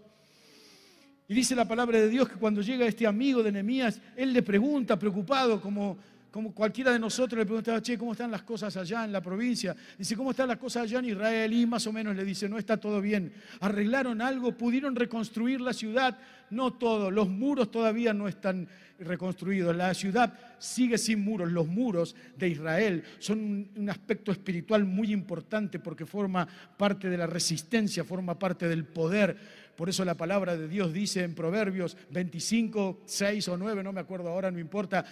[1.28, 4.43] Y dice la palabra de Dios que cuando llega este amigo de Nehemías, él le
[4.43, 5.97] pregunta, preocupado, como,
[6.34, 9.75] como cualquiera de nosotros le preguntaba, che, ¿cómo están las cosas allá en la provincia?
[9.95, 11.53] Dice, ¿cómo están las cosas allá en Israel?
[11.53, 13.31] Y más o menos le dice, no está todo bien.
[13.59, 14.57] ¿Arreglaron algo?
[14.57, 16.17] ¿Pudieron reconstruir la ciudad?
[16.49, 18.67] No todo, los muros todavía no están
[18.97, 19.75] reconstruidos.
[19.75, 21.51] La ciudad sigue sin muros.
[21.51, 27.27] Los muros de Israel son un, aspecto espiritual muy importante porque forma parte de la
[27.27, 29.38] resistencia, forma parte del poder.
[29.75, 34.01] Por eso la palabra de Dios dice en Proverbios 25, 6 o 9, no me
[34.01, 35.05] acuerdo ahora, no importa,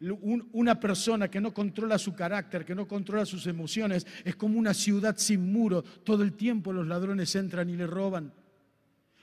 [0.00, 4.74] una persona que no controla su carácter, que no controla sus emociones, es como una
[4.74, 5.84] ciudad sin muros.
[6.04, 8.32] Todo el tiempo los ladrones entran y le roban.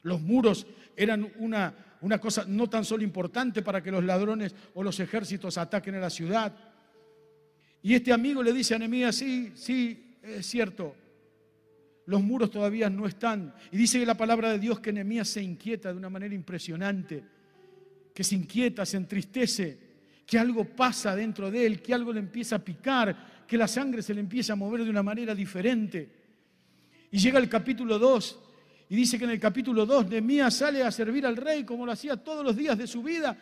[0.01, 0.65] Los muros
[0.95, 5.57] eran una, una cosa no tan solo importante para que los ladrones o los ejércitos
[5.57, 6.53] ataquen a la ciudad.
[7.81, 10.95] Y este amigo le dice a Nehemías, sí, sí, es cierto,
[12.05, 13.53] los muros todavía no están.
[13.71, 17.23] Y dice la palabra de Dios que Nehemías se inquieta de una manera impresionante,
[18.13, 19.82] que se inquieta, se entristece,
[20.25, 24.01] que algo pasa dentro de él, que algo le empieza a picar, que la sangre
[24.01, 26.09] se le empieza a mover de una manera diferente.
[27.11, 28.39] Y llega el capítulo 2
[28.89, 31.91] y dice que en el capítulo 2 Nehemías sale a servir al rey como lo
[31.91, 33.37] hacía todos los días de su vida.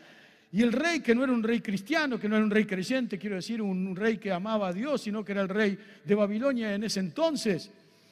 [0.51, 3.17] Y el rey, que no era un rey cristiano, que no era un rey creyente,
[3.17, 6.75] quiero decir, un rey que amaba a Dios, sino que era el rey de Babilonia
[6.75, 7.71] en ese entonces,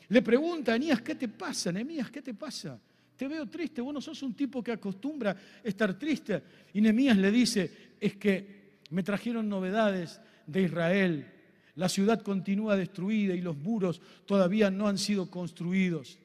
[0.09, 2.09] le pregunta a Nehemías, ¿qué te pasa, Nehemías?
[2.09, 2.79] ¿Qué te pasa?
[3.15, 6.41] Te veo triste, vos no sos un tipo que acostumbra estar triste.
[6.73, 8.58] Y Nehemías le dice, es que
[8.89, 11.31] me trajeron novedades de Israel.
[11.75, 16.19] La ciudad continúa destruida y los muros todavía no han sido construidos.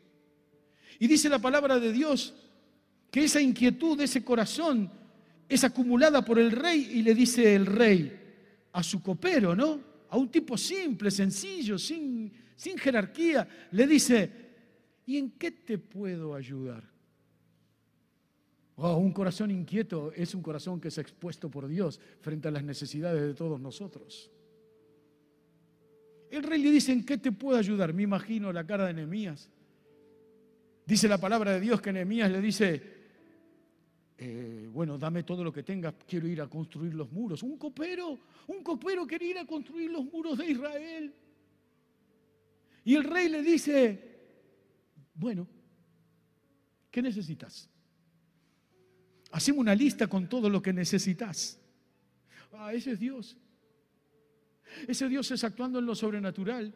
[0.99, 2.35] Y dice la palabra de Dios
[3.11, 4.91] que esa inquietud, ese corazón,
[5.49, 8.21] es acumulada por el rey y le dice el rey
[8.73, 9.81] a su copero, ¿no?
[10.11, 14.31] A un tipo simple, sencillo, sin, sin jerarquía, le dice,
[15.07, 16.94] ¿y en qué te puedo ayudar?
[18.77, 22.65] Oh, un corazón inquieto es un corazón que es expuesto por Dios frente a las
[22.65, 24.31] necesidades de todos nosotros.
[26.31, 27.93] El rey le dice, ¿en qué te puedo ayudar?
[27.93, 29.49] Me imagino la cara de Nehemías.
[30.85, 32.83] Dice la palabra de Dios que Nehemías le dice,
[34.19, 37.45] eh, bueno, dame todo lo que tengas, quiero ir a construir los muros.
[37.45, 38.19] Un copero,
[38.49, 41.15] un copero quería ir a construir los muros de Israel.
[42.85, 44.17] Y el rey le dice,
[45.15, 45.47] bueno,
[46.91, 47.71] ¿qué necesitas?
[49.35, 51.59] Hacemos una lista con todo lo que necesitas.
[52.53, 53.37] Ah, ese es Dios.
[54.87, 56.73] Ese Dios es actuando en lo sobrenatural.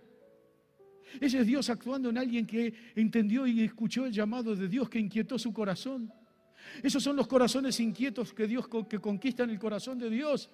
[1.21, 4.99] Ese es Dios actuando en alguien que entendió y escuchó el llamado de Dios que
[4.99, 6.13] inquietó su corazón.
[6.83, 10.51] Esos son los corazones inquietos que Dios que conquistan el corazón de Dios.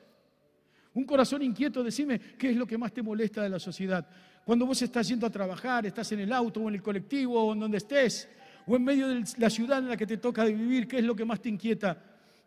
[0.93, 4.07] Un corazón inquieto, decime, ¿qué es lo que más te molesta de la sociedad?
[4.45, 7.55] Cuando vos estás yendo a trabajar, estás en el auto o en el colectivo o
[7.55, 8.29] en donde estés,
[8.67, 11.15] o en medio de la ciudad en la que te toca vivir, ¿qué es lo
[11.15, 11.97] que más te inquieta?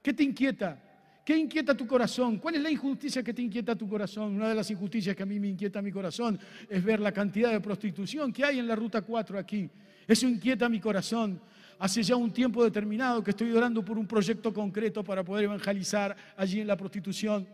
[0.02, 0.82] ¿Qué te inquieta?
[1.24, 2.38] ¿Qué inquieta tu corazón?
[2.38, 4.36] ¿Cuál es la injusticia que te inquieta tu corazón?
[4.36, 6.40] Una de las injusticias que a mí me inquieta mi corazón
[6.70, 9.70] es ver la cantidad de prostitución que hay en la Ruta 4 aquí.
[10.08, 11.42] Eso inquieta mi corazón.
[11.80, 16.16] Hace ya un tiempo determinado que estoy orando por un proyecto concreto para poder evangelizar
[16.38, 17.46] allí en la prostitución.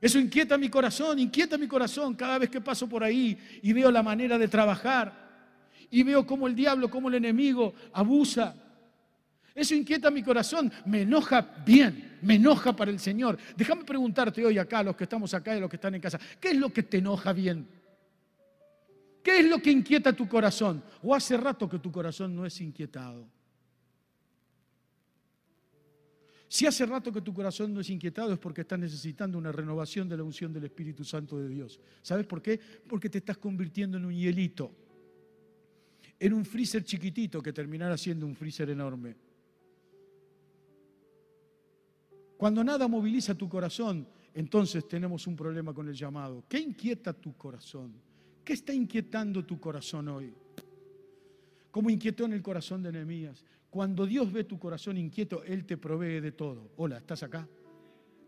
[0.00, 3.90] Eso inquieta mi corazón, inquieta mi corazón cada vez que paso por ahí y veo
[3.90, 5.25] la manera de trabajar
[5.90, 8.54] y veo cómo el diablo, cómo el enemigo abusa
[9.56, 13.38] eso inquieta mi corazón, me enoja bien, me enoja para el Señor.
[13.56, 16.50] Déjame preguntarte hoy acá, los que estamos acá y los que están en casa, ¿qué
[16.50, 17.66] es lo que te enoja bien?
[19.22, 20.84] ¿Qué es lo que inquieta tu corazón?
[21.02, 23.26] ¿O hace rato que tu corazón no es inquietado?
[26.48, 30.06] Si hace rato que tu corazón no es inquietado es porque estás necesitando una renovación
[30.06, 31.80] de la unción del Espíritu Santo de Dios.
[32.02, 32.60] ¿Sabes por qué?
[32.86, 34.70] Porque te estás convirtiendo en un hielito,
[36.18, 39.16] en un freezer chiquitito que terminará siendo un freezer enorme.
[42.36, 46.44] Cuando nada moviliza tu corazón, entonces tenemos un problema con el llamado.
[46.48, 47.94] ¿Qué inquieta tu corazón?
[48.44, 50.32] ¿Qué está inquietando tu corazón hoy?
[51.70, 53.44] Como inquietó en el corazón de Nehemías.
[53.70, 56.70] Cuando Dios ve tu corazón inquieto, Él te provee de todo.
[56.76, 57.46] Hola, ¿estás acá?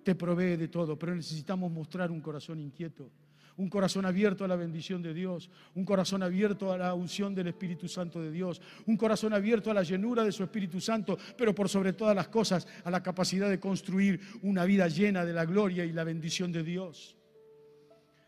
[0.03, 3.11] Te provee de todo, pero necesitamos mostrar un corazón inquieto
[3.59, 7.49] un corazón abierto a la bendición de Dios, un corazón abierto a la unción del
[7.49, 11.55] Espíritu Santo de Dios, un corazón abierto a la llenura de su Espíritu Santo, pero
[11.55, 15.45] por sobre todas las cosas a la capacidad de construir una vida llena de la
[15.45, 17.17] gloria y la bendición de Dios.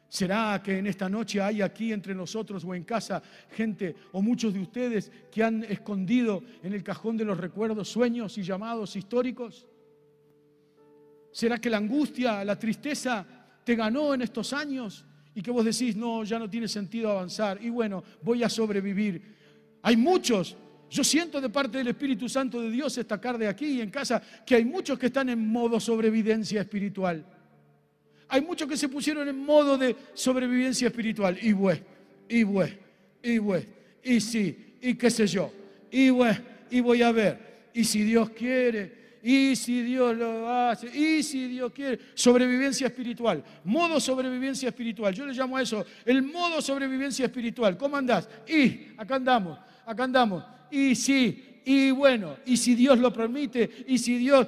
[0.09, 3.23] ¿Será que en esta noche hay aquí entre nosotros o en casa
[3.53, 8.37] gente o muchos de ustedes que han escondido en el cajón de los recuerdos sueños
[8.37, 9.69] y llamados históricos?
[11.31, 13.25] ¿Será que la angustia, la tristeza
[13.63, 15.07] te ganó en estos años?
[15.35, 19.23] Y que vos decís, no, ya no tiene sentido avanzar, y bueno, voy a sobrevivir.
[19.83, 20.57] Hay muchos,
[20.91, 24.23] yo siento de parte del Espíritu Santo de Dios esta tarde aquí y en casa,
[24.45, 27.25] que hay muchos que están en modo sobrevivencia espiritual.
[28.29, 31.83] Hay muchos que se pusieron en modo de sobrevivencia espiritual, y bueno,
[32.29, 32.75] y bueno,
[33.23, 33.67] y bueno,
[34.03, 35.53] y sí, y qué sé yo,
[35.91, 36.39] y bueno,
[36.71, 41.49] y voy a ver, y si Dios quiere, y si Dios lo hace, y si
[41.49, 41.99] Dios quiere.
[42.15, 45.15] Sobrevivencia espiritual, modo sobrevivencia espiritual.
[45.15, 47.77] Yo le llamo a eso el modo sobrevivencia espiritual.
[47.77, 48.29] ¿Cómo andás?
[48.49, 50.45] Y acá andamos, acá andamos.
[50.71, 54.47] Y sí, y bueno, y si Dios lo permite, y si Dios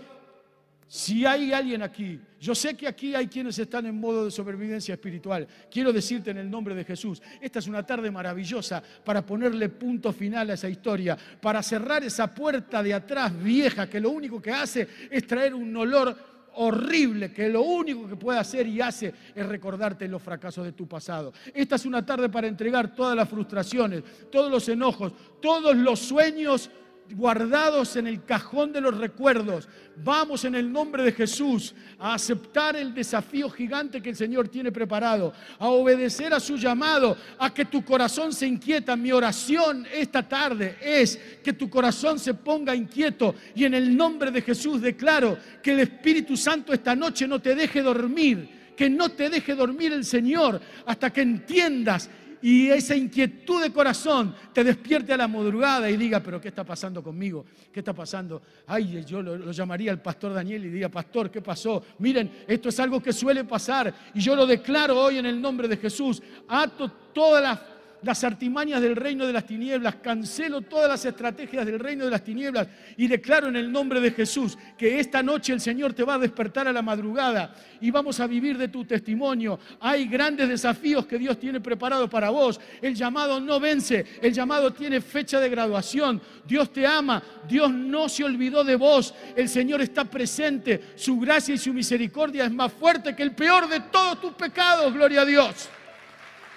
[0.93, 4.93] si hay alguien aquí, yo sé que aquí hay quienes están en modo de sobrevivencia
[4.93, 5.49] espiritual.
[5.71, 10.13] Quiero decirte en el nombre de Jesús, esta es una tarde maravillosa para ponerle punto
[10.13, 14.51] final a esa historia, para cerrar esa puerta de atrás vieja que lo único que
[14.51, 16.15] hace es traer un olor
[16.57, 20.87] horrible que lo único que puede hacer y hace es recordarte los fracasos de tu
[20.87, 21.33] pasado.
[21.55, 26.71] Esta es una tarde para entregar todas las frustraciones, todos los enojos, todos los sueños
[27.15, 29.69] guardados en el cajón de los recuerdos.
[29.97, 34.73] Vamos en el nombre de Jesús a aceptar el desafío gigante que el Señor tiene
[34.73, 38.97] preparado, a obedecer a su llamado, a que tu corazón se inquieta.
[38.97, 44.31] Mi oración esta tarde es que tu corazón se ponga inquieto y en el nombre
[44.31, 49.11] de Jesús declaro que el Espíritu Santo esta noche no te deje dormir que no
[49.11, 52.11] te deje dormir el Señor hasta que entiendas
[52.43, 56.65] y esa inquietud de corazón te despierte a la madrugada y diga, pero ¿qué está
[56.65, 57.47] pasando conmigo?
[57.73, 58.43] ¿Qué está pasando?
[58.67, 61.83] Ay, yo lo, llamaría al pastor Daniel y diría, pastor, ¿qué pasó?
[61.99, 65.69] Miren, esto es algo que suele pasar y yo lo declaro hoy en el nombre
[65.69, 66.21] de Jesús.
[66.49, 67.61] Ato todas las
[68.03, 72.25] las artimañas del reino de las tinieblas, cancelo todas las estrategias del reino de las
[72.25, 76.15] tinieblas y declaro en el nombre de Jesús que esta noche el Señor te va
[76.15, 79.59] a despertar a la madrugada y vamos a vivir de tu testimonio.
[79.81, 82.61] Hay grandes desafíos que Dios tiene preparado para vos.
[82.81, 86.21] El llamado no vence, el llamado tiene fecha de graduación.
[86.47, 91.55] Dios te ama, Dios no se olvidó de vos, el Señor está presente, su gracia
[91.55, 95.25] y su misericordia es más fuerte que el peor de todos tus pecados, gloria a
[95.25, 95.69] Dios.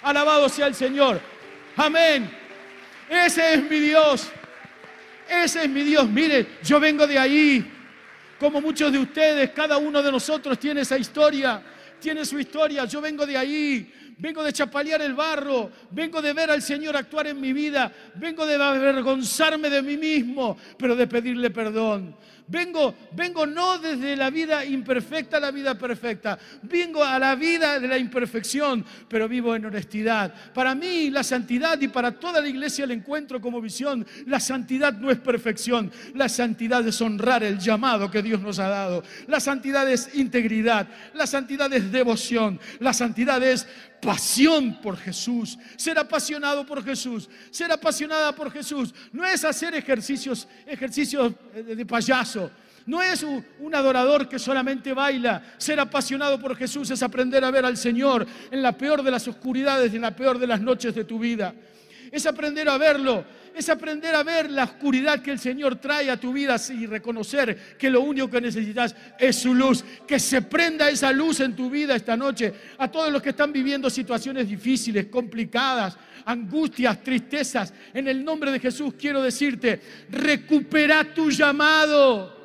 [0.02, 1.20] Alabado sea el Señor.
[1.76, 2.30] Amén.
[3.08, 4.28] Ese es mi Dios.
[5.28, 6.08] Ese es mi Dios.
[6.08, 7.72] Mire, yo vengo de ahí.
[8.38, 11.62] Como muchos de ustedes, cada uno de nosotros tiene esa historia.
[12.00, 12.84] Tiene su historia.
[12.84, 13.92] Yo vengo de ahí.
[14.18, 18.46] Vengo de chapalear el barro, vengo de ver al Señor actuar en mi vida, vengo
[18.46, 22.16] de avergonzarme de mí mismo, pero de pedirle perdón.
[22.48, 26.38] Vengo, vengo no desde la vida imperfecta a la vida perfecta.
[26.62, 30.32] Vengo a la vida de la imperfección, pero vivo en honestidad.
[30.54, 34.92] Para mí la santidad y para toda la iglesia el encuentro como visión, la santidad
[34.92, 35.90] no es perfección.
[36.14, 39.02] La santidad es honrar el llamado que Dios nos ha dado.
[39.26, 40.86] La santidad es integridad.
[41.14, 42.60] La santidad es devoción.
[42.78, 43.66] La santidad es
[44.06, 48.94] pasión por Jesús, ser apasionado por Jesús, ser apasionada por Jesús.
[49.12, 52.48] No es hacer ejercicios, ejercicios de payaso,
[52.86, 55.42] No es un, un, adorador que solamente baila.
[55.58, 59.26] Ser apasionado por Jesús es aprender a ver al Señor en la peor de las
[59.26, 61.52] oscuridades y en la peor de las noches de tu vida.
[62.12, 63.24] Es aprender a verlo
[63.56, 67.76] es aprender a ver la oscuridad que el Señor trae a tu vida y reconocer
[67.78, 69.82] que lo único que necesitas es su luz.
[70.06, 72.52] Que se prenda esa luz en tu vida esta noche.
[72.76, 75.96] A todos los que están viviendo situaciones difíciles, complicadas,
[76.26, 79.80] angustias, tristezas, en el nombre de Jesús quiero decirte,
[80.10, 82.35] recupera tu llamado.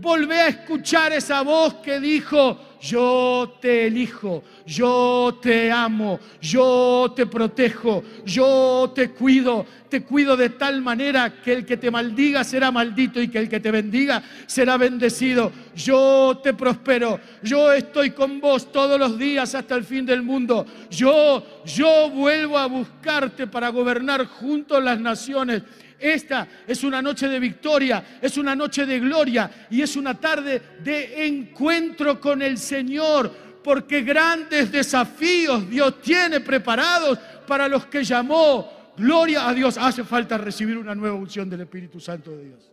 [0.00, 7.26] Volvé a escuchar esa voz que dijo, yo te elijo, yo te amo, yo te
[7.26, 12.70] protejo, yo te cuido, te cuido de tal manera que el que te maldiga será
[12.70, 15.50] maldito y que el que te bendiga será bendecido.
[15.74, 20.64] Yo te prospero, yo estoy con vos todos los días hasta el fin del mundo.
[20.90, 25.62] Yo, yo vuelvo a buscarte para gobernar juntos las naciones.
[25.98, 30.62] Esta es una noche de victoria, es una noche de gloria y es una tarde
[30.82, 33.30] de encuentro con el Señor,
[33.64, 38.92] porque grandes desafíos Dios tiene preparados para los que llamó.
[38.96, 39.76] Gloria a Dios.
[39.78, 42.70] Hace falta recibir una nueva unción del Espíritu Santo de Dios.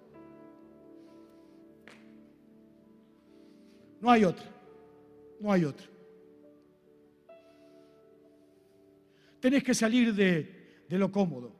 [4.02, 4.46] No hay otra.
[5.40, 5.88] No hay otra.
[9.40, 11.55] Tenés que salir de, de lo cómodo.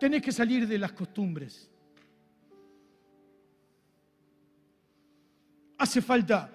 [0.00, 1.70] Tenés que salir de las costumbres.
[5.76, 6.50] Hace falta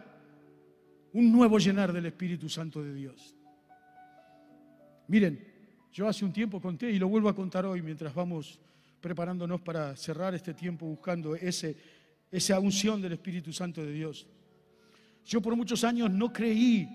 [1.14, 3.36] un nuevo llenar del Espíritu Santo de Dios.
[5.08, 5.48] Miren,
[5.94, 8.60] yo hace un tiempo conté y lo vuelvo a contar hoy mientras vamos
[9.00, 11.78] preparándonos para cerrar este tiempo buscando ese,
[12.32, 14.28] esa unción del Espíritu Santo de Dios.
[15.24, 16.90] Yo por muchos años no creí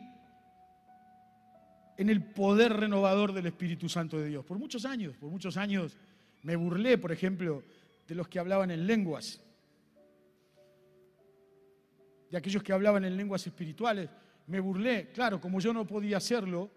[1.96, 4.44] en el poder renovador del Espíritu Santo de Dios.
[4.44, 5.96] Por muchos años, por muchos años
[6.42, 7.62] me burlé, por ejemplo,
[8.06, 9.40] de los que hablaban en lenguas,
[12.30, 14.08] de aquellos que hablaban en lenguas espirituales.
[14.46, 16.70] Me burlé, claro, como yo no podía hacerlo,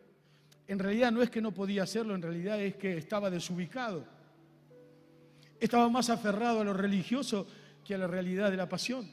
[0.67, 4.05] en realidad no es que no podía hacerlo, en realidad es que estaba desubicado.
[5.59, 7.47] Estaba más aferrado a lo religioso
[7.85, 9.09] que a la realidad de la pasión.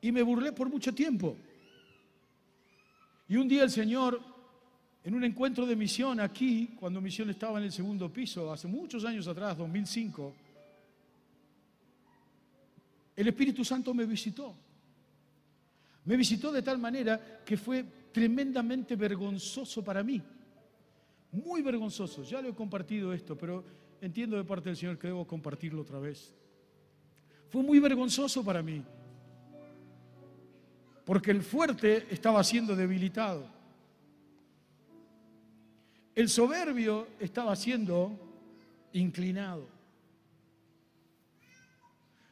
[0.00, 1.36] Y me burlé por mucho tiempo.
[3.28, 4.37] Y un día el Señor
[5.08, 9.06] en un encuentro de misión aquí, cuando misión estaba en el segundo piso, hace muchos
[9.06, 10.34] años atrás, 2005,
[13.16, 14.54] el Espíritu Santo me visitó.
[16.04, 20.22] Me visitó de tal manera que fue tremendamente vergonzoso para mí.
[21.32, 22.22] Muy vergonzoso.
[22.22, 23.64] Ya lo he compartido esto, pero
[24.02, 26.34] entiendo de parte del Señor que debo compartirlo otra vez.
[27.48, 28.84] Fue muy vergonzoso para mí.
[31.06, 33.56] Porque el fuerte estaba siendo debilitado.
[36.18, 38.10] El soberbio estaba siendo
[38.94, 39.68] inclinado.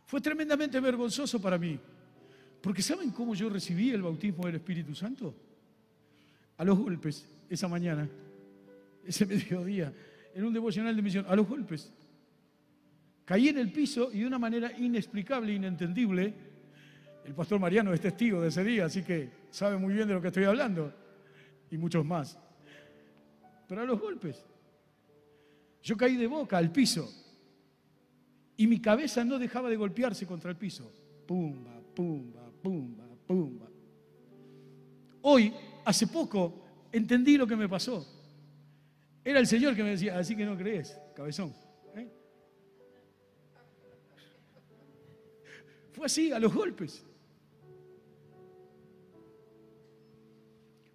[0.07, 1.79] Fue tremendamente vergonzoso para mí.
[2.61, 5.33] Porque ¿saben cómo yo recibí el bautismo del Espíritu Santo?
[6.57, 8.09] A los golpes, esa mañana,
[9.05, 9.93] ese mediodía,
[10.35, 11.93] en un devocional de misión, a los golpes.
[13.25, 16.35] Caí en el piso y de una manera inexplicable, inentendible,
[17.25, 20.21] el pastor Mariano es testigo de ese día, así que sabe muy bien de lo
[20.21, 20.93] que estoy hablando,
[21.71, 22.37] y muchos más
[23.67, 24.45] pero a los golpes.
[25.83, 27.09] Yo caí de boca al piso
[28.57, 30.91] y mi cabeza no dejaba de golpearse contra el piso.
[31.27, 33.69] Pumba, pumba, pumba, pumba.
[35.23, 35.53] Hoy,
[35.85, 36.63] hace poco,
[36.93, 38.07] entendí lo que me pasó.
[39.25, 41.53] Era el Señor que me decía, así que no crees, cabezón.
[41.97, 42.09] ¿eh?
[45.93, 47.05] Fue así, a los golpes.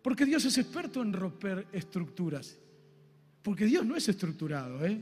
[0.02, 2.58] Porque Dios es experto en romper estructuras.
[3.44, 5.02] Porque Dios no es estructurado, ¿eh?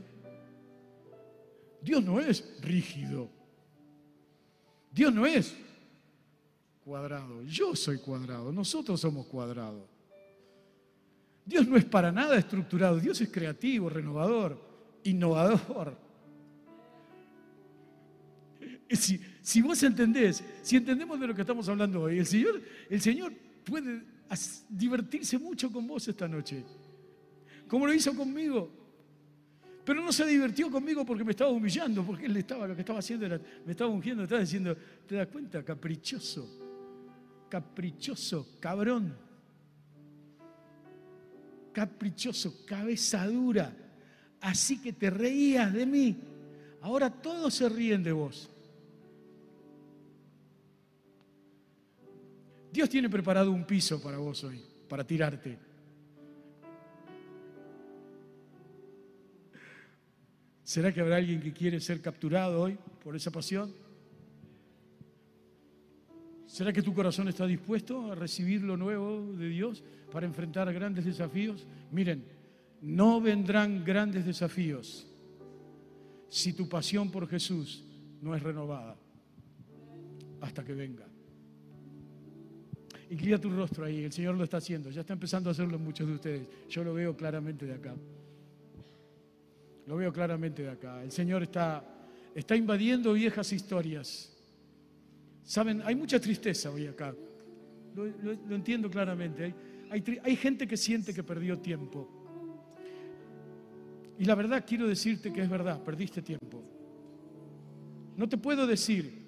[1.82, 3.30] Dios no es rígido.
[4.92, 5.54] Dios no es
[6.84, 7.42] cuadrado.
[7.44, 9.88] Yo soy cuadrado, nosotros somos cuadrados.
[11.44, 14.60] Dios no es para nada estructurado, Dios es creativo, renovador,
[15.04, 15.96] innovador.
[19.42, 23.32] Si, vos entendés, si entendemos de lo que estamos hablando hoy, el Señor, el Señor
[23.64, 24.02] puede
[24.68, 26.64] divertirse mucho con vos esta noche
[27.70, 28.68] como lo hizo conmigo.
[29.84, 32.98] Pero no se divirtió conmigo porque me estaba humillando, porque él estaba, lo que estaba
[32.98, 34.76] haciendo era, me estaba ungiendo, estaba diciendo,
[35.06, 35.64] ¿te das cuenta?
[35.64, 39.16] Caprichoso, caprichoso, cabrón,
[41.72, 43.72] caprichoso, cabeza dura.
[44.40, 46.16] Así que te reías de mí.
[46.82, 48.50] Ahora todos se ríen de vos.
[52.72, 55.69] Dios tiene preparado un piso para vos hoy, para tirarte.
[60.70, 63.74] ¿Será que habrá alguien que quiere ser capturado hoy por esa pasión?
[66.46, 69.82] ¿Será que tu corazón está dispuesto a recibir lo nuevo de Dios
[70.12, 71.66] para enfrentar grandes desafíos?
[71.90, 72.22] Miren,
[72.82, 75.08] no vendrán grandes desafíos
[76.28, 77.82] si tu pasión por Jesús
[78.22, 78.96] no es renovada
[80.40, 81.08] hasta que venga.
[83.10, 86.06] Inclina tu rostro ahí, el Señor lo está haciendo, ya está empezando a hacerlo muchos
[86.06, 86.48] de ustedes.
[86.68, 87.92] Yo lo veo claramente de acá.
[89.90, 91.02] Lo veo claramente de acá.
[91.02, 91.82] El Señor está,
[92.32, 94.32] está invadiendo viejas historias.
[95.42, 97.12] Saben, hay mucha tristeza hoy acá.
[97.96, 99.52] Lo, entiendo claramente.
[99.90, 102.08] Hay, hay gente que siente que perdió tiempo.
[104.16, 106.62] Y la verdad quiero decirte que es verdad, perdiste tiempo.
[108.16, 109.26] No te puedo decir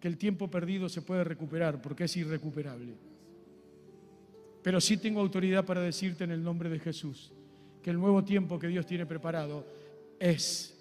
[0.00, 2.94] que el tiempo perdido se puede recuperar porque es irrecuperable.
[4.64, 7.32] Pero sí tengo autoridad para decirte en el nombre de Jesús
[7.84, 9.75] que el nuevo tiempo que Dios tiene preparado
[10.18, 10.76] es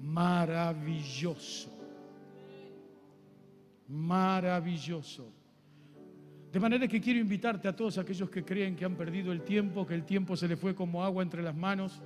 [0.00, 1.70] maravilloso.
[3.88, 5.32] Maravilloso.
[6.52, 9.86] De manera que quiero invitarte a todos aquellos que creen que han perdido el tiempo,
[9.86, 12.00] que el tiempo se le fue como agua entre las manos.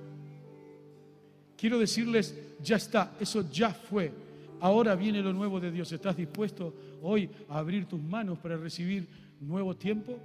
[1.55, 4.11] Quiero decirles, ya está, eso ya fue.
[4.59, 5.91] Ahora viene lo nuevo de Dios.
[5.91, 9.07] ¿Estás dispuesto hoy a abrir tus manos para recibir
[9.39, 10.17] nuevo tiempo?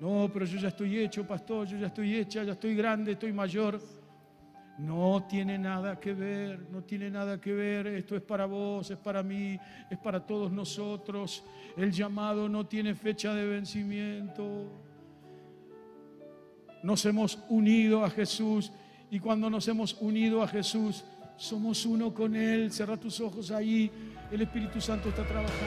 [0.00, 3.32] No, pero yo ya estoy hecho, pastor, yo ya estoy hecha, ya estoy grande, estoy
[3.32, 3.80] mayor.
[4.78, 7.86] No tiene nada que ver, no tiene nada que ver.
[7.86, 11.44] Esto es para vos, es para mí, es para todos nosotros.
[11.76, 14.72] El llamado no tiene fecha de vencimiento.
[16.82, 18.72] Nos hemos unido a Jesús
[19.10, 21.04] y cuando nos hemos unido a Jesús,
[21.36, 22.72] somos uno con Él.
[22.72, 23.90] Cerra tus ojos ahí.
[24.32, 25.64] El Espíritu Santo está trabajando.